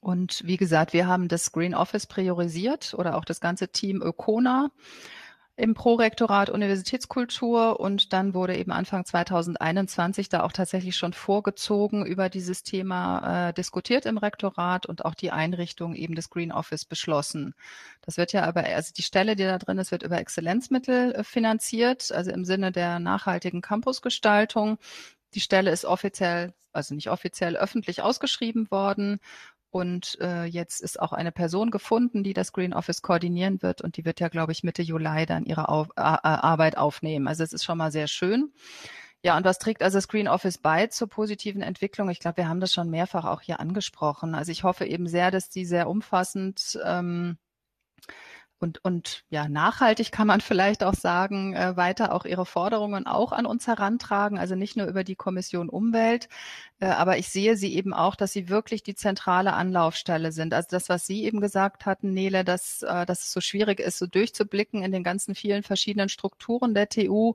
[0.00, 4.70] Und wie gesagt, wir haben das Green Office priorisiert oder auch das ganze Team Ökona
[5.62, 12.28] im Prorektorat Universitätskultur und dann wurde eben Anfang 2021 da auch tatsächlich schon vorgezogen über
[12.28, 17.54] dieses Thema äh, diskutiert im Rektorat und auch die Einrichtung eben des Green Office beschlossen.
[18.00, 21.22] Das wird ja aber, also die Stelle, die da drin ist, wird über Exzellenzmittel äh,
[21.22, 24.78] finanziert, also im Sinne der nachhaltigen Campusgestaltung.
[25.34, 29.20] Die Stelle ist offiziell, also nicht offiziell öffentlich ausgeschrieben worden
[29.72, 33.96] und äh, jetzt ist auch eine Person gefunden, die das Green Office koordinieren wird und
[33.96, 37.26] die wird ja, glaube ich, Mitte Juli dann ihre Auf, Arbeit aufnehmen.
[37.26, 38.52] Also es ist schon mal sehr schön.
[39.24, 42.10] Ja, und was trägt also Screen Office bei zur positiven Entwicklung?
[42.10, 44.34] Ich glaube, wir haben das schon mehrfach auch hier angesprochen.
[44.34, 47.38] Also ich hoffe eben sehr, dass die sehr umfassend ähm,
[48.62, 53.32] und, und ja, nachhaltig kann man vielleicht auch sagen, äh, weiter auch ihre Forderungen auch
[53.32, 56.28] an uns herantragen, also nicht nur über die Kommission Umwelt,
[56.82, 60.52] äh, aber ich sehe sie eben auch, dass sie wirklich die zentrale Anlaufstelle sind.
[60.52, 63.98] Also das, was Sie eben gesagt hatten, Nele, dass, äh, dass es so schwierig ist,
[63.98, 67.34] so durchzublicken in den ganzen vielen verschiedenen Strukturen der TU,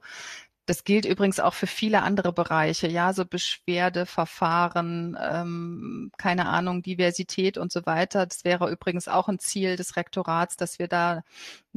[0.68, 7.57] das gilt übrigens auch für viele andere Bereiche, ja, so Beschwerdeverfahren, ähm, keine Ahnung, Diversität
[7.57, 8.26] und so weiter.
[8.26, 11.24] Das wäre übrigens auch ein Ziel des Rektorats, dass wir da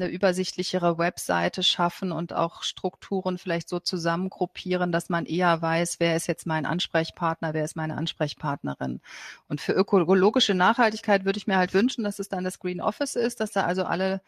[0.01, 6.17] eine übersichtlichere Webseite schaffen und auch Strukturen vielleicht so zusammengruppieren, dass man eher weiß, wer
[6.17, 9.01] ist jetzt mein Ansprechpartner, wer ist meine Ansprechpartnerin.
[9.49, 13.17] Und für ökologische Nachhaltigkeit würde ich mir halt wünschen, dass es dann das Green Office
[13.17, 14.23] ist, dass da also alle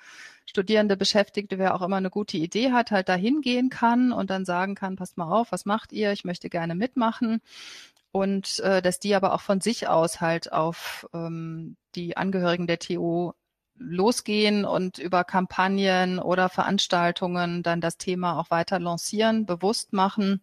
[0.45, 4.45] Studierende, Beschäftigte, wer auch immer eine gute Idee hat, halt da hingehen kann und dann
[4.45, 6.13] sagen kann, passt mal auf, was macht ihr?
[6.13, 7.41] Ich möchte gerne mitmachen
[8.13, 12.79] und äh, dass die aber auch von sich aus halt auf ähm, die Angehörigen der
[12.79, 13.33] TU
[13.89, 20.41] losgehen und über Kampagnen oder Veranstaltungen dann das Thema auch weiter lancieren, bewusst machen.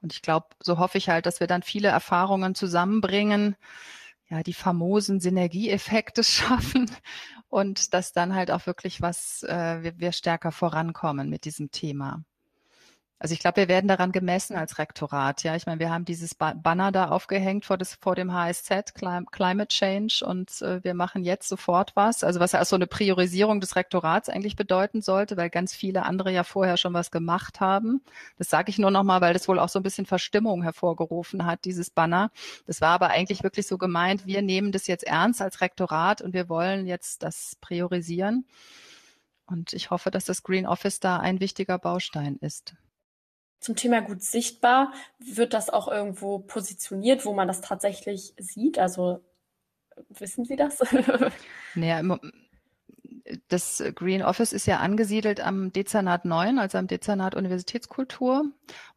[0.00, 3.56] Und ich glaube, so hoffe ich halt, dass wir dann viele Erfahrungen zusammenbringen,
[4.28, 6.90] ja, die famosen Synergieeffekte schaffen
[7.48, 12.24] und dass dann halt auch wirklich was, äh, wir, wir stärker vorankommen mit diesem Thema.
[13.22, 15.44] Also ich glaube, wir werden daran gemessen als Rektorat.
[15.44, 19.68] Ja, ich meine, wir haben dieses Banner da aufgehängt vor, das, vor dem HSZ Climate
[19.68, 22.24] Change und äh, wir machen jetzt sofort was.
[22.24, 26.02] Also was ja auch so eine Priorisierung des Rektorats eigentlich bedeuten sollte, weil ganz viele
[26.02, 28.02] andere ja vorher schon was gemacht haben.
[28.38, 31.64] Das sage ich nur nochmal, weil das wohl auch so ein bisschen Verstimmung hervorgerufen hat,
[31.64, 32.32] dieses Banner.
[32.66, 36.34] Das war aber eigentlich wirklich so gemeint, wir nehmen das jetzt ernst als Rektorat und
[36.34, 38.46] wir wollen jetzt das priorisieren.
[39.46, 42.74] Und ich hoffe, dass das Green Office da ein wichtiger Baustein ist
[43.62, 48.78] zum Thema gut sichtbar, wird das auch irgendwo positioniert, wo man das tatsächlich sieht?
[48.78, 49.20] Also
[50.08, 50.80] wissen Sie das?
[51.74, 52.02] naja,
[53.48, 58.46] das Green Office ist ja angesiedelt am Dezernat 9, also am Dezernat Universitätskultur.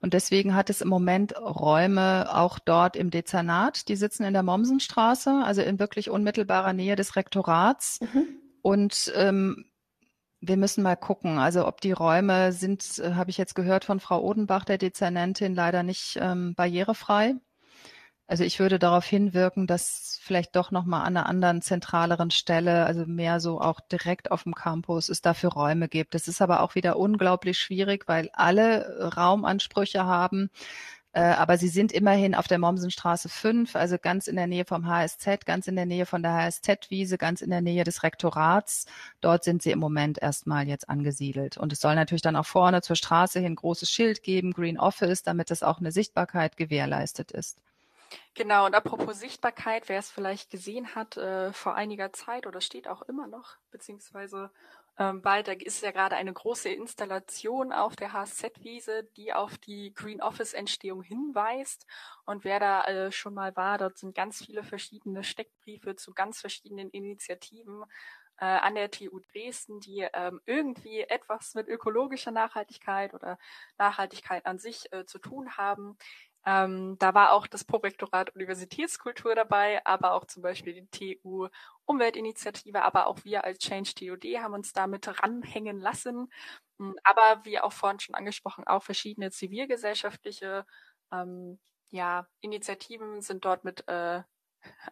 [0.01, 3.87] Und deswegen hat es im Moment Räume auch dort im Dezernat.
[3.87, 7.99] Die sitzen in der Mommsenstraße, also in wirklich unmittelbarer Nähe des Rektorats.
[8.01, 8.27] Mhm.
[8.63, 9.65] Und ähm,
[10.47, 11.37] wir müssen mal gucken.
[11.39, 15.55] Also ob die Räume sind, äh, habe ich jetzt gehört von Frau Odenbach, der Dezernentin,
[15.55, 17.35] leider nicht ähm, barrierefrei.
[18.27, 23.05] Also ich würde darauf hinwirken, dass vielleicht doch nochmal an einer anderen zentraleren Stelle, also
[23.05, 26.15] mehr so auch direkt auf dem Campus, es dafür Räume gibt.
[26.15, 30.49] Das ist aber auch wieder unglaublich schwierig, weil alle Raumansprüche haben.
[31.15, 34.85] Äh, aber sie sind immerhin auf der Mommsenstraße 5, also ganz in der Nähe vom
[34.85, 38.85] HSZ, ganz in der Nähe von der HSZ-Wiese, ganz in der Nähe des Rektorats.
[39.21, 41.55] Dort sind sie im Moment erstmal jetzt angesiedelt.
[41.55, 45.23] Und es soll natürlich dann auch vorne zur Straße hin großes Schild geben, Green Office,
[45.23, 47.59] damit es auch eine Sichtbarkeit gewährleistet ist.
[48.33, 52.89] Genau, und apropos Sichtbarkeit, wer es vielleicht gesehen hat äh, vor einiger Zeit oder steht
[52.89, 54.51] auch immer noch, beziehungsweise
[54.97, 59.93] ähm, bald, da ist ja gerade eine große Installation auf der HSZ-Wiese, die auf die
[59.93, 61.85] Green Office-Entstehung hinweist.
[62.25, 66.39] Und wer da äh, schon mal war, dort sind ganz viele verschiedene Steckbriefe zu ganz
[66.39, 67.83] verschiedenen Initiativen
[68.37, 73.37] äh, an der TU Dresden, die ähm, irgendwie etwas mit ökologischer Nachhaltigkeit oder
[73.77, 75.97] Nachhaltigkeit an sich äh, zu tun haben.
[76.45, 81.47] Ähm, da war auch das Prorektorat Universitätskultur dabei, aber auch zum Beispiel die TU
[81.85, 86.31] Umweltinitiative, aber auch wir als Change TUD haben uns damit ranhängen lassen.
[86.79, 90.65] Hm, aber wie auch vorhin schon angesprochen, auch verschiedene zivilgesellschaftliche
[91.11, 94.21] ähm, ja, Initiativen sind dort mit äh,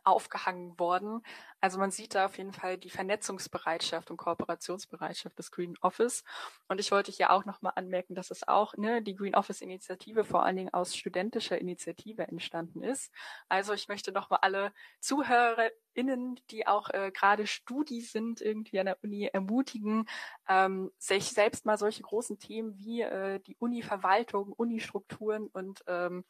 [0.04, 1.22] aufgehangen worden.
[1.62, 6.24] Also man sieht da auf jeden Fall die Vernetzungsbereitschaft und Kooperationsbereitschaft des Green Office.
[6.68, 10.26] Und ich wollte hier auch nochmal anmerken, dass es auch ne, die Green Office Initiative
[10.26, 13.12] vor allen Dingen aus studentischer Initiative entstanden ist.
[13.48, 18.98] Also ich möchte nochmal alle ZuhörerInnen, die auch äh, gerade Studi sind, irgendwie an der
[19.02, 20.10] Uni ermutigen,
[20.50, 26.26] ähm, sich selbst mal solche großen Themen wie äh, die Uni-Verwaltung, Uni-Strukturen und ähm,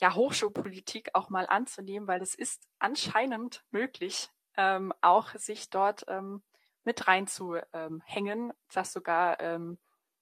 [0.00, 6.42] ja, Hochschulpolitik auch mal anzunehmen, weil es ist anscheinend möglich, ähm, auch sich dort ähm,
[6.84, 9.78] mit reinzuhängen, dass sogar ähm,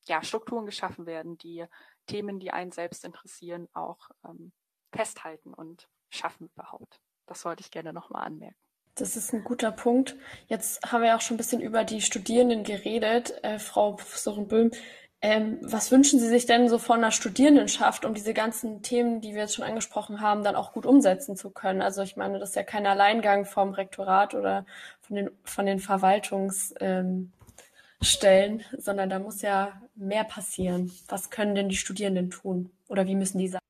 [0.07, 1.65] ja, Strukturen geschaffen werden, die
[2.07, 4.53] Themen, die einen selbst interessieren, auch ähm,
[4.93, 7.01] festhalten und schaffen überhaupt.
[7.27, 8.57] Das wollte ich gerne nochmal anmerken.
[8.95, 10.17] Das ist ein guter Punkt.
[10.49, 13.33] Jetzt haben wir auch schon ein bisschen über die Studierenden geredet.
[13.45, 14.71] Äh, Frau Professorin Böhm,
[15.21, 19.35] ähm, was wünschen Sie sich denn so von einer Studierendenschaft, um diese ganzen Themen, die
[19.35, 21.83] wir jetzt schon angesprochen haben, dann auch gut umsetzen zu können?
[21.83, 24.65] Also ich meine, das ist ja kein Alleingang vom Rektorat oder
[25.01, 27.33] von den, von den Verwaltungsstellen,
[28.01, 30.93] ähm, sondern da muss ja mehr passieren?
[31.09, 32.71] Was können denn die Studierenden tun?
[32.89, 33.61] Oder wie müssen die sein?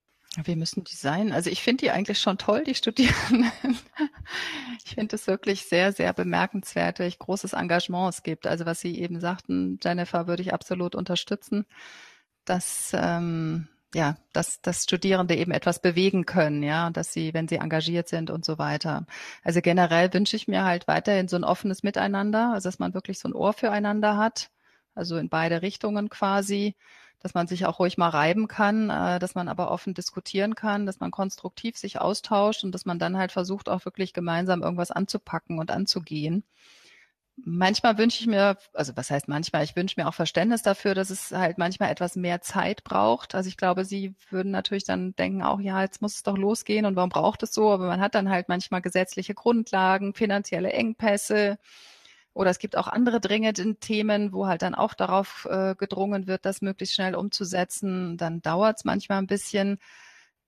[0.44, 1.32] Wie müssen die sein?
[1.32, 3.50] Also ich finde die eigentlich schon toll, die Studierenden.
[4.84, 8.46] Ich finde es wirklich sehr, sehr bemerkenswert, welch großes Engagement es gibt.
[8.46, 11.66] Also was Sie eben sagten, Jennifer, würde ich absolut unterstützen,
[12.44, 17.56] dass ähm, ja, dass, dass Studierende eben etwas bewegen können, ja, dass sie, wenn sie
[17.56, 19.06] engagiert sind und so weiter.
[19.42, 23.18] Also generell wünsche ich mir halt weiterhin so ein offenes Miteinander, also dass man wirklich
[23.18, 24.50] so ein Ohr füreinander hat,
[24.94, 26.76] also in beide Richtungen quasi,
[27.20, 30.86] dass man sich auch ruhig mal reiben kann, äh, dass man aber offen diskutieren kann,
[30.86, 34.90] dass man konstruktiv sich austauscht und dass man dann halt versucht, auch wirklich gemeinsam irgendwas
[34.90, 36.44] anzupacken und anzugehen
[37.44, 41.10] manchmal wünsche ich mir, also was heißt manchmal, ich wünsche mir auch Verständnis dafür, dass
[41.10, 43.34] es halt manchmal etwas mehr Zeit braucht.
[43.34, 46.86] Also ich glaube, Sie würden natürlich dann denken, auch ja, jetzt muss es doch losgehen
[46.86, 47.70] und warum braucht es so?
[47.70, 51.58] Aber man hat dann halt manchmal gesetzliche Grundlagen, finanzielle Engpässe
[52.34, 56.44] oder es gibt auch andere dringende Themen, wo halt dann auch darauf äh, gedrungen wird,
[56.44, 58.16] das möglichst schnell umzusetzen.
[58.16, 59.78] Dann dauert es manchmal ein bisschen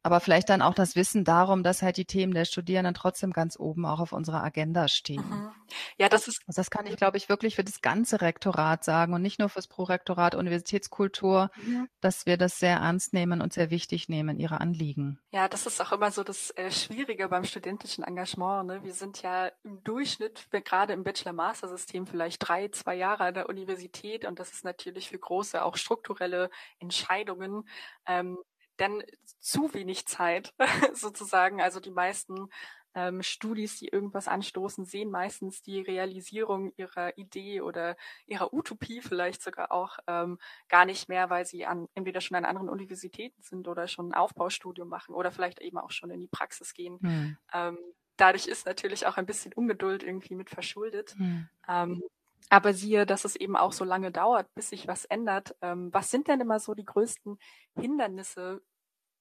[0.03, 3.59] aber vielleicht dann auch das Wissen darum, dass halt die Themen der Studierenden trotzdem ganz
[3.59, 5.28] oben auch auf unserer Agenda stehen.
[5.28, 5.51] Mhm.
[5.98, 6.42] Ja, das ist.
[6.46, 9.48] Also das kann ich, glaube ich, wirklich für das ganze Rektorat sagen und nicht nur
[9.48, 11.88] fürs Prorektorat Universitätskultur, mhm.
[12.01, 15.18] dass wir das sehr ernst nehmen und sehr wichtig nehmen, ihre Anliegen.
[15.32, 18.66] Ja, das ist auch immer so das äh, Schwierige beim studentischen Engagement.
[18.68, 18.82] Ne?
[18.82, 24.24] Wir sind ja im Durchschnitt, gerade im Bachelor-Master-System, vielleicht drei, zwei Jahre an der Universität
[24.24, 27.68] und das ist natürlich für große, auch strukturelle Entscheidungen
[28.07, 28.38] ähm,
[28.81, 29.03] dann
[29.41, 30.55] zu wenig Zeit
[30.95, 31.61] sozusagen.
[31.61, 32.49] Also die meisten
[32.95, 39.43] ähm, Studis, die irgendwas anstoßen, sehen meistens die Realisierung ihrer Idee oder ihrer Utopie vielleicht
[39.43, 43.68] sogar auch ähm, gar nicht mehr, weil sie an, entweder schon an anderen Universitäten sind
[43.68, 46.99] oder schon ein Aufbaustudium machen oder vielleicht eben auch schon in die Praxis gehen.
[47.01, 47.37] Hm.
[47.53, 47.78] Ähm,
[48.16, 51.14] dadurch ist natürlich auch ein bisschen Ungeduld irgendwie mit verschuldet.
[51.16, 51.49] Hm.
[51.68, 52.03] Ähm,
[52.49, 55.55] aber siehe, dass es eben auch so lange dauert, bis sich was ändert.
[55.62, 57.39] Ähm, was sind denn immer so die größten
[57.76, 58.62] Hindernisse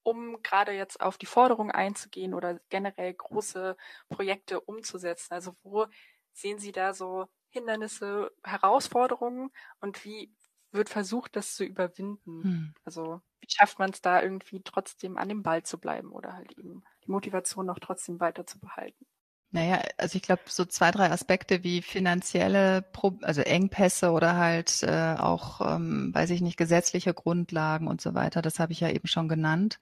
[0.04, 3.78] um gerade jetzt auf die Forderung einzugehen oder generell große
[4.10, 5.34] Projekte umzusetzen?
[5.34, 5.88] Also wo
[6.34, 10.34] sehen Sie da so Hindernisse, Herausforderungen und wie
[10.72, 12.44] wird versucht, das zu überwinden?
[12.44, 12.74] Hm.
[12.86, 16.52] Also wie schafft man es da irgendwie trotzdem an dem Ball zu bleiben oder halt
[16.58, 19.06] eben die Motivation noch trotzdem weiter zu behalten?
[19.52, 24.84] Naja, also ich glaube, so zwei, drei Aspekte wie finanzielle, Pro also Engpässe oder halt
[24.84, 28.90] äh, auch, ähm, weiß ich nicht, gesetzliche Grundlagen und so weiter, das habe ich ja
[28.90, 29.80] eben schon genannt.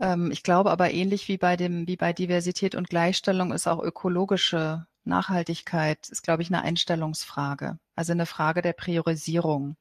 [0.00, 3.82] Ähm, ich glaube aber ähnlich wie bei dem, wie bei Diversität und Gleichstellung ist auch
[3.82, 9.76] ökologische Nachhaltigkeit, ist, glaube ich, eine Einstellungsfrage, also eine Frage der Priorisierung.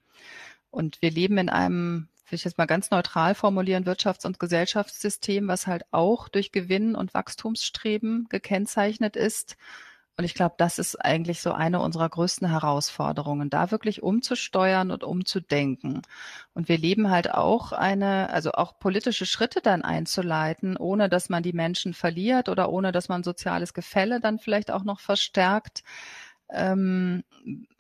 [0.72, 5.48] Und wir leben in einem will ich jetzt mal ganz neutral formulieren, Wirtschafts- und Gesellschaftssystem,
[5.48, 9.58] was halt auch durch Gewinn und Wachstumsstreben gekennzeichnet ist.
[10.18, 15.04] Und ich glaube, das ist eigentlich so eine unserer größten Herausforderungen, da wirklich umzusteuern und
[15.04, 16.02] umzudenken.
[16.54, 21.44] Und wir leben halt auch eine, also auch politische Schritte dann einzuleiten, ohne dass man
[21.44, 25.84] die Menschen verliert oder ohne dass man soziales Gefälle dann vielleicht auch noch verstärkt.
[26.50, 27.24] Ähm,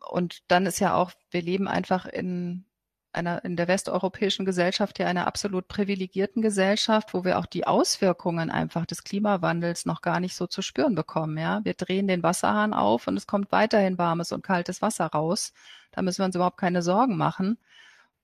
[0.09, 2.65] und dann ist ja auch, wir leben einfach in
[3.13, 8.49] einer in der westeuropäischen Gesellschaft ja einer absolut privilegierten Gesellschaft, wo wir auch die Auswirkungen
[8.49, 11.37] einfach des Klimawandels noch gar nicht so zu spüren bekommen.
[11.37, 15.53] Ja, wir drehen den Wasserhahn auf und es kommt weiterhin warmes und kaltes Wasser raus.
[15.91, 17.57] Da müssen wir uns überhaupt keine Sorgen machen.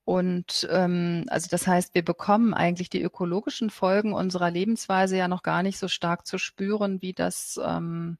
[0.05, 5.43] Und ähm, also das heißt, wir bekommen eigentlich die ökologischen Folgen unserer Lebensweise ja noch
[5.43, 8.17] gar nicht so stark zu spüren, wie das ähm,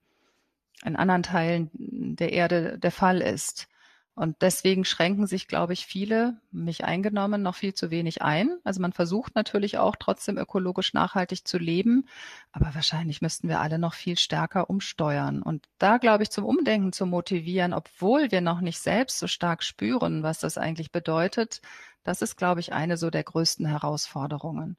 [0.84, 3.70] in anderen Teilen der Erde der Fall ist.
[4.18, 8.58] Und deswegen schränken sich, glaube ich, viele, mich eingenommen, noch viel zu wenig ein.
[8.64, 12.08] Also man versucht natürlich auch trotzdem ökologisch nachhaltig zu leben,
[12.52, 15.44] aber wahrscheinlich müssten wir alle noch viel stärker umsteuern.
[15.44, 19.62] Und da, glaube ich, zum Umdenken zu motivieren, obwohl wir noch nicht selbst so stark
[19.62, 21.62] spüren, was das eigentlich bedeutet,
[22.04, 24.78] das ist, glaube ich, eine so der größten Herausforderungen.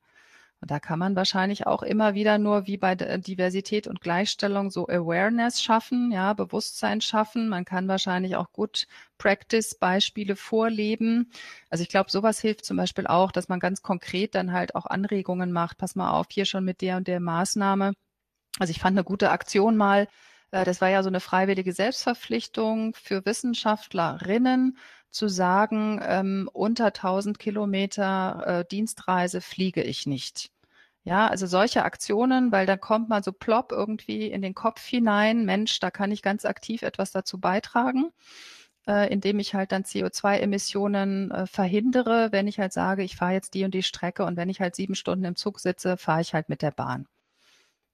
[0.60, 4.88] Und da kann man wahrscheinlich auch immer wieder nur wie bei Diversität und Gleichstellung so
[4.88, 7.48] Awareness schaffen, ja, Bewusstsein schaffen.
[7.48, 8.88] Man kann wahrscheinlich auch gut
[9.18, 11.30] Practice-Beispiele vorleben.
[11.70, 14.86] Also ich glaube, sowas hilft zum Beispiel auch, dass man ganz konkret dann halt auch
[14.86, 15.78] Anregungen macht.
[15.78, 17.92] Pass mal auf, hier schon mit der und der Maßnahme.
[18.58, 20.08] Also ich fand eine gute Aktion mal.
[20.50, 24.76] Äh, das war ja so eine freiwillige Selbstverpflichtung für Wissenschaftlerinnen
[25.10, 30.50] zu sagen, ähm, unter 1000 Kilometer äh, Dienstreise fliege ich nicht.
[31.04, 35.46] Ja, also solche Aktionen, weil da kommt man so plopp irgendwie in den Kopf hinein,
[35.46, 38.10] Mensch, da kann ich ganz aktiv etwas dazu beitragen,
[38.86, 43.54] äh, indem ich halt dann CO2-Emissionen äh, verhindere, wenn ich halt sage, ich fahre jetzt
[43.54, 46.34] die und die Strecke und wenn ich halt sieben Stunden im Zug sitze, fahre ich
[46.34, 47.06] halt mit der Bahn.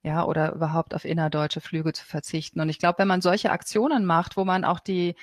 [0.03, 2.59] Ja, oder überhaupt auf innerdeutsche Flüge zu verzichten.
[2.59, 5.15] Und ich glaube, wenn man solche Aktionen macht, wo man auch die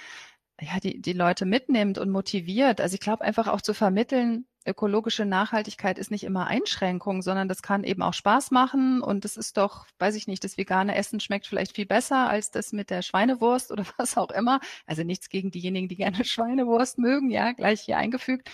[0.62, 2.80] ja, die, die Leute mitnimmt und motiviert.
[2.80, 7.62] Also ich glaube einfach auch zu vermitteln, ökologische Nachhaltigkeit ist nicht immer Einschränkung, sondern das
[7.62, 11.18] kann eben auch Spaß machen und es ist doch, weiß ich nicht, das vegane Essen
[11.18, 14.60] schmeckt vielleicht viel besser als das mit der Schweinewurst oder was auch immer.
[14.86, 18.50] Also nichts gegen diejenigen, die gerne Schweinewurst mögen, ja, gleich hier eingefügt.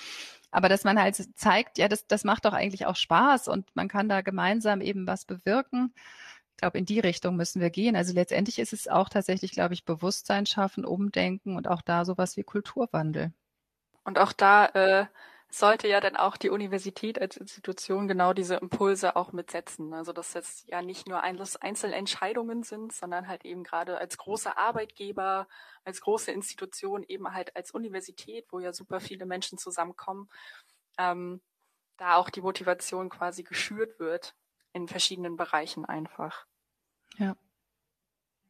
[0.50, 3.88] Aber dass man halt zeigt, ja, das, das macht doch eigentlich auch Spaß und man
[3.88, 5.92] kann da gemeinsam eben was bewirken.
[6.58, 7.94] Ich glaube, in die Richtung müssen wir gehen.
[7.94, 12.36] Also letztendlich ist es auch tatsächlich, glaube ich, Bewusstsein schaffen, umdenken und auch da sowas
[12.36, 13.32] wie Kulturwandel.
[14.02, 15.06] Und auch da äh,
[15.48, 19.94] sollte ja dann auch die Universität als Institution genau diese Impulse auch mitsetzen.
[19.94, 25.46] Also dass jetzt ja nicht nur Einzelentscheidungen sind, sondern halt eben gerade als großer Arbeitgeber,
[25.84, 30.28] als große Institution, eben halt als Universität, wo ja super viele Menschen zusammenkommen,
[30.98, 31.40] ähm,
[31.98, 34.34] da auch die Motivation quasi geschürt wird
[34.72, 36.47] in verschiedenen Bereichen einfach.
[37.18, 37.36] Ja.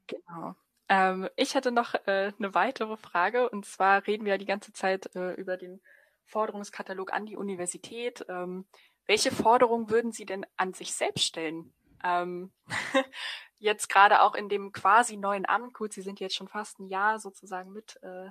[0.07, 0.55] Genau.
[0.89, 4.73] Ähm, ich hätte noch äh, eine weitere Frage und zwar reden wir ja die ganze
[4.73, 5.81] Zeit äh, über den
[6.25, 8.25] Forderungskatalog an die Universität.
[8.29, 8.67] Ähm,
[9.07, 11.75] welche Forderungen würden Sie denn an sich selbst stellen?
[12.03, 12.53] Ähm,
[13.59, 16.89] jetzt gerade auch in dem quasi neuen Amt, gut, Sie sind jetzt schon fast ein
[16.89, 18.31] Jahr sozusagen mit äh,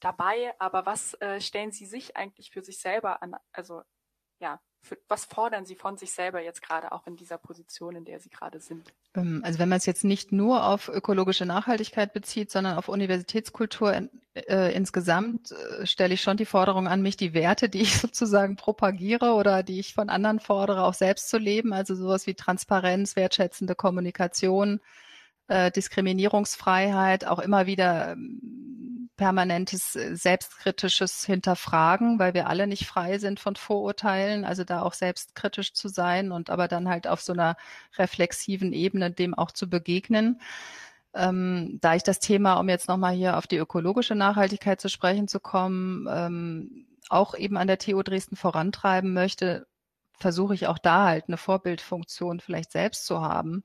[0.00, 3.82] dabei, aber was äh, stellen Sie sich eigentlich für sich selber an, also
[4.38, 8.04] ja, für, was fordern Sie von sich selber jetzt gerade auch in dieser Position, in
[8.04, 8.92] der Sie gerade sind?
[9.14, 13.92] Ähm, also wenn man es jetzt nicht nur auf ökologische Nachhaltigkeit bezieht, sondern auf Universitätskultur
[13.92, 17.96] in, äh, insgesamt, äh, stelle ich schon die Forderung an mich, die Werte, die ich
[18.00, 21.72] sozusagen propagiere oder die ich von anderen fordere, auch selbst zu leben.
[21.72, 24.80] Also sowas wie Transparenz, wertschätzende Kommunikation,
[25.48, 28.40] äh, Diskriminierungsfreiheit, auch immer wieder ähm,
[29.16, 34.94] permanentes äh, selbstkritisches Hinterfragen, weil wir alle nicht frei sind von Vorurteilen, also da auch
[34.94, 37.56] selbstkritisch zu sein und aber dann halt auf so einer
[37.98, 40.40] reflexiven Ebene dem auch zu begegnen.
[41.14, 45.28] Ähm, da ich das Thema, um jetzt nochmal hier auf die ökologische Nachhaltigkeit zu sprechen
[45.28, 49.66] zu kommen, ähm, auch eben an der TU Dresden vorantreiben möchte,
[50.18, 53.64] versuche ich auch da halt eine Vorbildfunktion vielleicht selbst zu haben.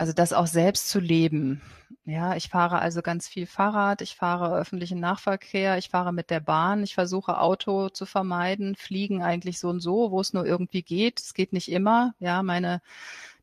[0.00, 1.60] Also das auch selbst zu leben.
[2.06, 6.40] Ja, ich fahre also ganz viel Fahrrad, ich fahre öffentlichen Nahverkehr, ich fahre mit der
[6.40, 10.82] Bahn, ich versuche Auto zu vermeiden, fliegen eigentlich so und so, wo es nur irgendwie
[10.82, 11.20] geht.
[11.20, 12.14] Es geht nicht immer.
[12.18, 12.80] Ja, meine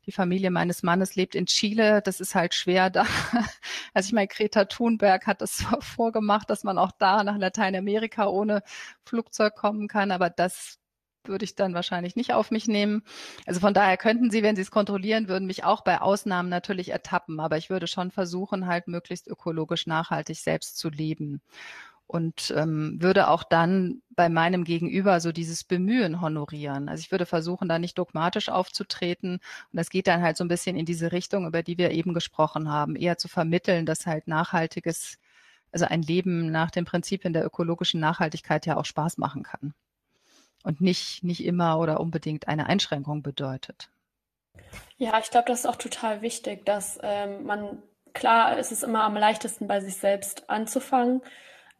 [0.04, 2.02] die Familie meines Mannes lebt in Chile.
[2.02, 3.06] Das ist halt schwer da.
[3.94, 8.64] Also ich meine, Greta Thunberg hat das vorgemacht, dass man auch da nach Lateinamerika ohne
[9.04, 10.10] Flugzeug kommen kann.
[10.10, 10.80] Aber das
[11.28, 13.02] würde ich dann wahrscheinlich nicht auf mich nehmen.
[13.46, 16.90] Also von daher könnten Sie, wenn Sie es kontrollieren würden, mich auch bei Ausnahmen natürlich
[16.90, 17.40] ertappen.
[17.40, 21.40] Aber ich würde schon versuchen, halt möglichst ökologisch nachhaltig selbst zu leben.
[22.08, 26.88] Und ähm, würde auch dann bei meinem Gegenüber so dieses Bemühen honorieren.
[26.88, 29.34] Also ich würde versuchen, da nicht dogmatisch aufzutreten.
[29.34, 32.14] Und das geht dann halt so ein bisschen in diese Richtung, über die wir eben
[32.14, 35.18] gesprochen haben, eher zu vermitteln, dass halt nachhaltiges,
[35.70, 39.74] also ein Leben nach den Prinzipien der ökologischen Nachhaltigkeit ja auch Spaß machen kann
[40.62, 43.88] und nicht, nicht immer oder unbedingt eine Einschränkung bedeutet.
[44.96, 47.82] Ja, ich glaube, das ist auch total wichtig, dass ähm, man,
[48.12, 51.22] klar, es ist immer am leichtesten bei sich selbst anzufangen,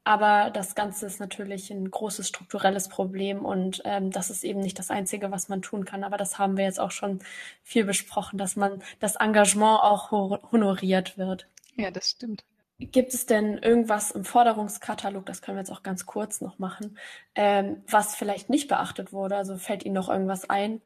[0.05, 4.79] aber das Ganze ist natürlich ein großes strukturelles Problem und ähm, das ist eben nicht
[4.79, 6.03] das Einzige, was man tun kann.
[6.03, 7.19] Aber das haben wir jetzt auch schon
[7.63, 10.11] viel besprochen, dass man das Engagement auch
[10.51, 11.47] honoriert wird.
[11.77, 12.43] Ja, das stimmt.
[12.81, 16.97] Gibt es denn irgendwas im Forderungskatalog, das können wir jetzt auch ganz kurz noch machen,
[17.35, 19.37] ähm, was vielleicht nicht beachtet wurde?
[19.37, 20.81] Also fällt Ihnen noch irgendwas ein?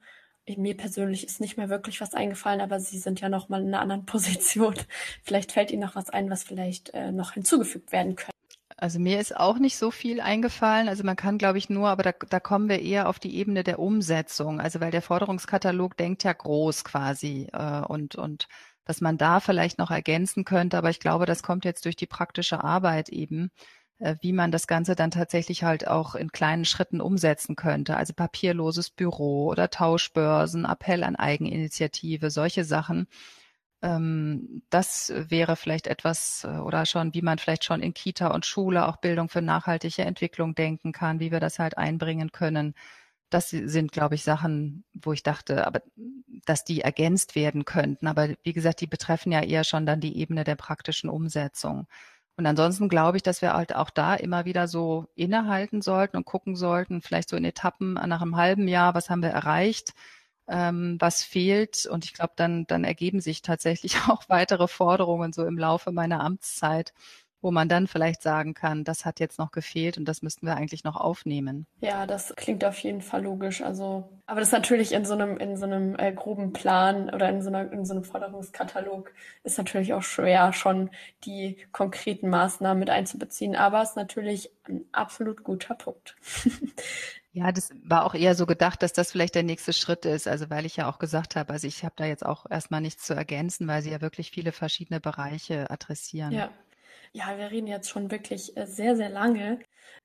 [0.57, 3.68] Mir persönlich ist nicht mehr wirklich was eingefallen, aber Sie sind ja noch mal in
[3.68, 4.74] einer anderen Position.
[5.22, 8.32] Vielleicht fällt Ihnen noch was ein, was vielleicht äh, noch hinzugefügt werden könnte.
[8.78, 10.88] Also mir ist auch nicht so viel eingefallen.
[10.88, 13.64] Also man kann, glaube ich, nur, aber da, da kommen wir eher auf die Ebene
[13.64, 14.61] der Umsetzung.
[14.61, 18.49] Also weil der Forderungskatalog denkt ja groß quasi äh, und und
[18.87, 20.78] was man da vielleicht noch ergänzen könnte.
[20.78, 23.51] Aber ich glaube, das kommt jetzt durch die praktische Arbeit eben,
[23.99, 27.97] äh, wie man das Ganze dann tatsächlich halt auch in kleinen Schritten umsetzen könnte.
[27.97, 33.07] Also papierloses Büro oder Tauschbörsen, Appell an Eigeninitiative, solche Sachen.
[33.83, 38.47] Ähm, das wäre vielleicht etwas äh, oder schon, wie man vielleicht schon in Kita und
[38.47, 42.74] Schule auch Bildung für nachhaltige Entwicklung denken kann, wie wir das halt einbringen können.
[43.33, 45.83] Das sind, glaube ich, Sachen, wo ich dachte, aber
[46.45, 48.07] dass die ergänzt werden könnten.
[48.07, 51.87] Aber wie gesagt, die betreffen ja eher schon dann die Ebene der praktischen Umsetzung.
[52.37, 56.24] Und ansonsten glaube ich, dass wir halt auch da immer wieder so innehalten sollten und
[56.24, 59.93] gucken sollten, vielleicht so in Etappen nach einem halben Jahr, was haben wir erreicht,
[60.49, 61.87] ähm, was fehlt.
[61.87, 66.20] Und ich glaube, dann, dann ergeben sich tatsächlich auch weitere Forderungen so im Laufe meiner
[66.20, 66.93] Amtszeit,
[67.43, 70.57] wo man dann vielleicht sagen kann, das hat jetzt noch gefehlt und das müssten wir
[70.57, 71.66] eigentlich noch aufnehmen.
[71.80, 73.61] Ja, das klingt auf jeden Fall logisch.
[73.62, 77.28] Also, aber das ist natürlich in so einem, in so einem äh, groben Plan oder
[77.28, 79.12] in so, einer, in so einem Forderungskatalog
[79.43, 80.90] ist natürlich auch schwer, schon
[81.24, 83.57] die konkreten Maßnahmen mit einzubeziehen.
[83.57, 86.16] Aber es ist natürlich ein absolut guter Punkt.
[87.34, 90.28] Ja, das war auch eher so gedacht, dass das vielleicht der nächste Schritt ist.
[90.28, 93.07] Also weil ich ja auch gesagt habe, also ich habe da jetzt auch erstmal nichts
[93.07, 96.32] zu ergänzen, weil sie ja wirklich viele verschiedene Bereiche adressieren.
[96.32, 96.51] Ja,
[97.13, 99.61] ja, wir reden jetzt schon wirklich äh, sehr, sehr lange.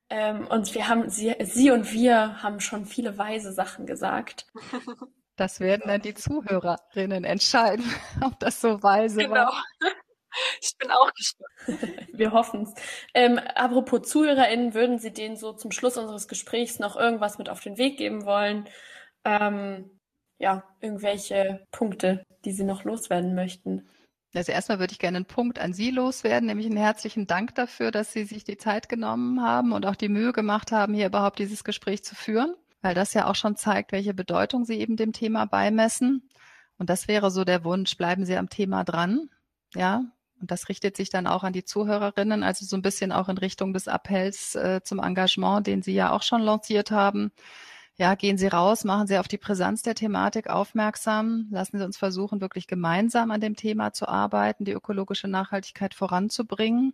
[0.10, 4.48] Ähm, und wir haben, sie, sie und wir haben schon viele weise Sachen gesagt.
[5.40, 7.86] Das werden dann die Zuhörerinnen entscheiden,
[8.26, 9.36] ob das so weise genau.
[9.36, 9.64] war.
[10.62, 12.08] Ich bin auch gespannt.
[12.14, 12.74] Wir hoffen es.
[13.16, 17.60] Ähm, apropos ZuhörerInnen, würden Sie denen so zum Schluss unseres Gesprächs noch irgendwas mit auf
[17.62, 18.70] den Weg geben wollen?
[19.24, 20.00] Ähm,
[20.38, 23.90] ja, irgendwelche Punkte, die Sie noch loswerden möchten?
[24.38, 27.90] Also erstmal würde ich gerne einen Punkt an Sie loswerden, nämlich einen herzlichen Dank dafür,
[27.90, 31.40] dass Sie sich die Zeit genommen haben und auch die Mühe gemacht haben, hier überhaupt
[31.40, 35.12] dieses Gespräch zu führen, weil das ja auch schon zeigt, welche Bedeutung Sie eben dem
[35.12, 36.30] Thema beimessen.
[36.78, 39.32] Und das wäre so der Wunsch, bleiben Sie am Thema dran.
[39.74, 40.04] Ja,
[40.40, 43.40] und das richtet sich dann auch an die Zuhörerinnen, also so ein bisschen auch in
[43.40, 47.32] Richtung des Appells äh, zum Engagement, den Sie ja auch schon lanciert haben.
[48.00, 51.98] Ja, gehen Sie raus, machen Sie auf die Brisanz der Thematik aufmerksam, lassen Sie uns
[51.98, 56.94] versuchen, wirklich gemeinsam an dem Thema zu arbeiten, die ökologische Nachhaltigkeit voranzubringen,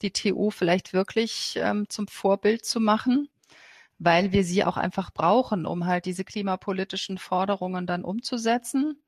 [0.00, 3.28] die TU vielleicht wirklich ähm, zum Vorbild zu machen,
[3.98, 9.02] weil wir sie auch einfach brauchen, um halt diese klimapolitischen Forderungen dann umzusetzen.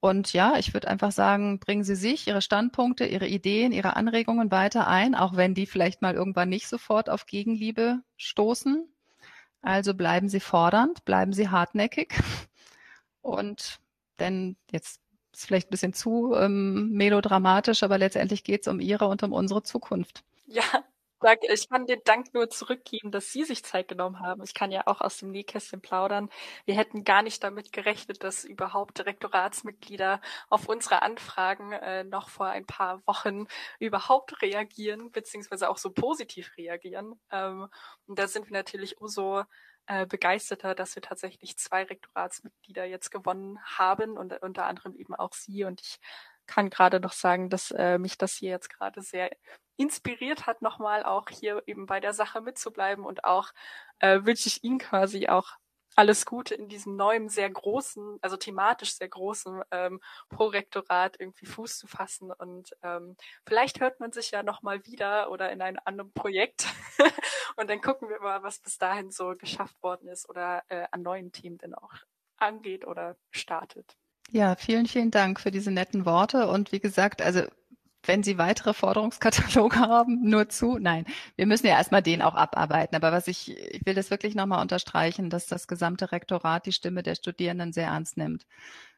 [0.00, 4.50] Und ja, ich würde einfach sagen, bringen Sie sich, Ihre Standpunkte, Ihre Ideen, Ihre Anregungen
[4.50, 8.88] weiter ein, auch wenn die vielleicht mal irgendwann nicht sofort auf Gegenliebe stoßen.
[9.66, 12.14] Also bleiben Sie fordernd, bleiben Sie hartnäckig.
[13.20, 13.80] Und
[14.20, 15.00] denn jetzt
[15.32, 19.32] ist vielleicht ein bisschen zu ähm, melodramatisch, aber letztendlich geht es um Ihre und um
[19.32, 20.22] unsere Zukunft.
[20.46, 20.62] Ja,
[21.20, 24.42] sag, ich kann den Dank nur zurückgeben, dass Sie sich Zeit genommen haben.
[24.42, 26.30] Ich kann ja auch aus dem Nähkästchen plaudern.
[26.64, 32.46] Wir hätten gar nicht damit gerechnet, dass überhaupt Rektoratsmitglieder auf unsere Anfragen äh, noch vor
[32.46, 33.46] ein paar Wochen
[33.78, 37.18] überhaupt reagieren, beziehungsweise auch so positiv reagieren.
[37.30, 37.68] Ähm,
[38.06, 39.44] und da sind wir natürlich umso
[39.86, 45.32] äh, begeisterter, dass wir tatsächlich zwei Rektoratsmitglieder jetzt gewonnen haben und unter anderem eben auch
[45.32, 45.64] Sie.
[45.64, 46.00] Und ich
[46.46, 49.30] kann gerade noch sagen, dass äh, mich das hier jetzt gerade sehr
[49.76, 53.52] inspiriert hat, nochmal auch hier eben bei der Sache mitzubleiben und auch
[54.00, 55.56] äh, wünsche ich Ihnen quasi auch
[55.96, 61.78] alles Gute in diesem neuen, sehr großen, also thematisch sehr großen ähm, Prorektorat irgendwie Fuß
[61.78, 62.30] zu fassen.
[62.30, 63.16] Und ähm,
[63.46, 66.66] vielleicht hört man sich ja nochmal wieder oder in einem anderen Projekt.
[67.56, 71.02] und dann gucken wir mal, was bis dahin so geschafft worden ist oder äh, an
[71.02, 71.94] neuen Themen denn auch
[72.36, 73.96] angeht oder startet.
[74.32, 76.48] Ja, vielen, vielen Dank für diese netten Worte.
[76.48, 77.42] Und wie gesagt, also
[78.04, 80.78] wenn Sie weitere Forderungskataloge haben, nur zu.
[80.78, 81.06] Nein,
[81.36, 82.96] wir müssen ja erstmal den auch abarbeiten.
[82.96, 87.02] Aber was ich, ich will das wirklich nochmal unterstreichen, dass das gesamte Rektorat die Stimme
[87.02, 88.46] der Studierenden sehr ernst nimmt.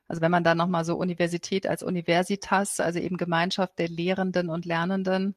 [0.09, 4.65] Also wenn man da nochmal so Universität als Universitas, also eben Gemeinschaft der Lehrenden und
[4.65, 5.37] Lernenden,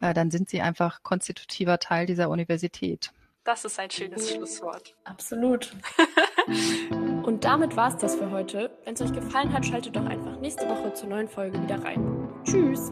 [0.00, 3.12] äh, dann sind sie einfach konstitutiver Teil dieser Universität.
[3.44, 4.94] Das ist ein schönes Schlusswort.
[5.04, 5.72] Absolut.
[7.22, 8.70] Und damit war es das für heute.
[8.84, 12.28] Wenn es euch gefallen hat, schaltet doch einfach nächste Woche zur neuen Folge wieder rein.
[12.44, 12.90] Tschüss!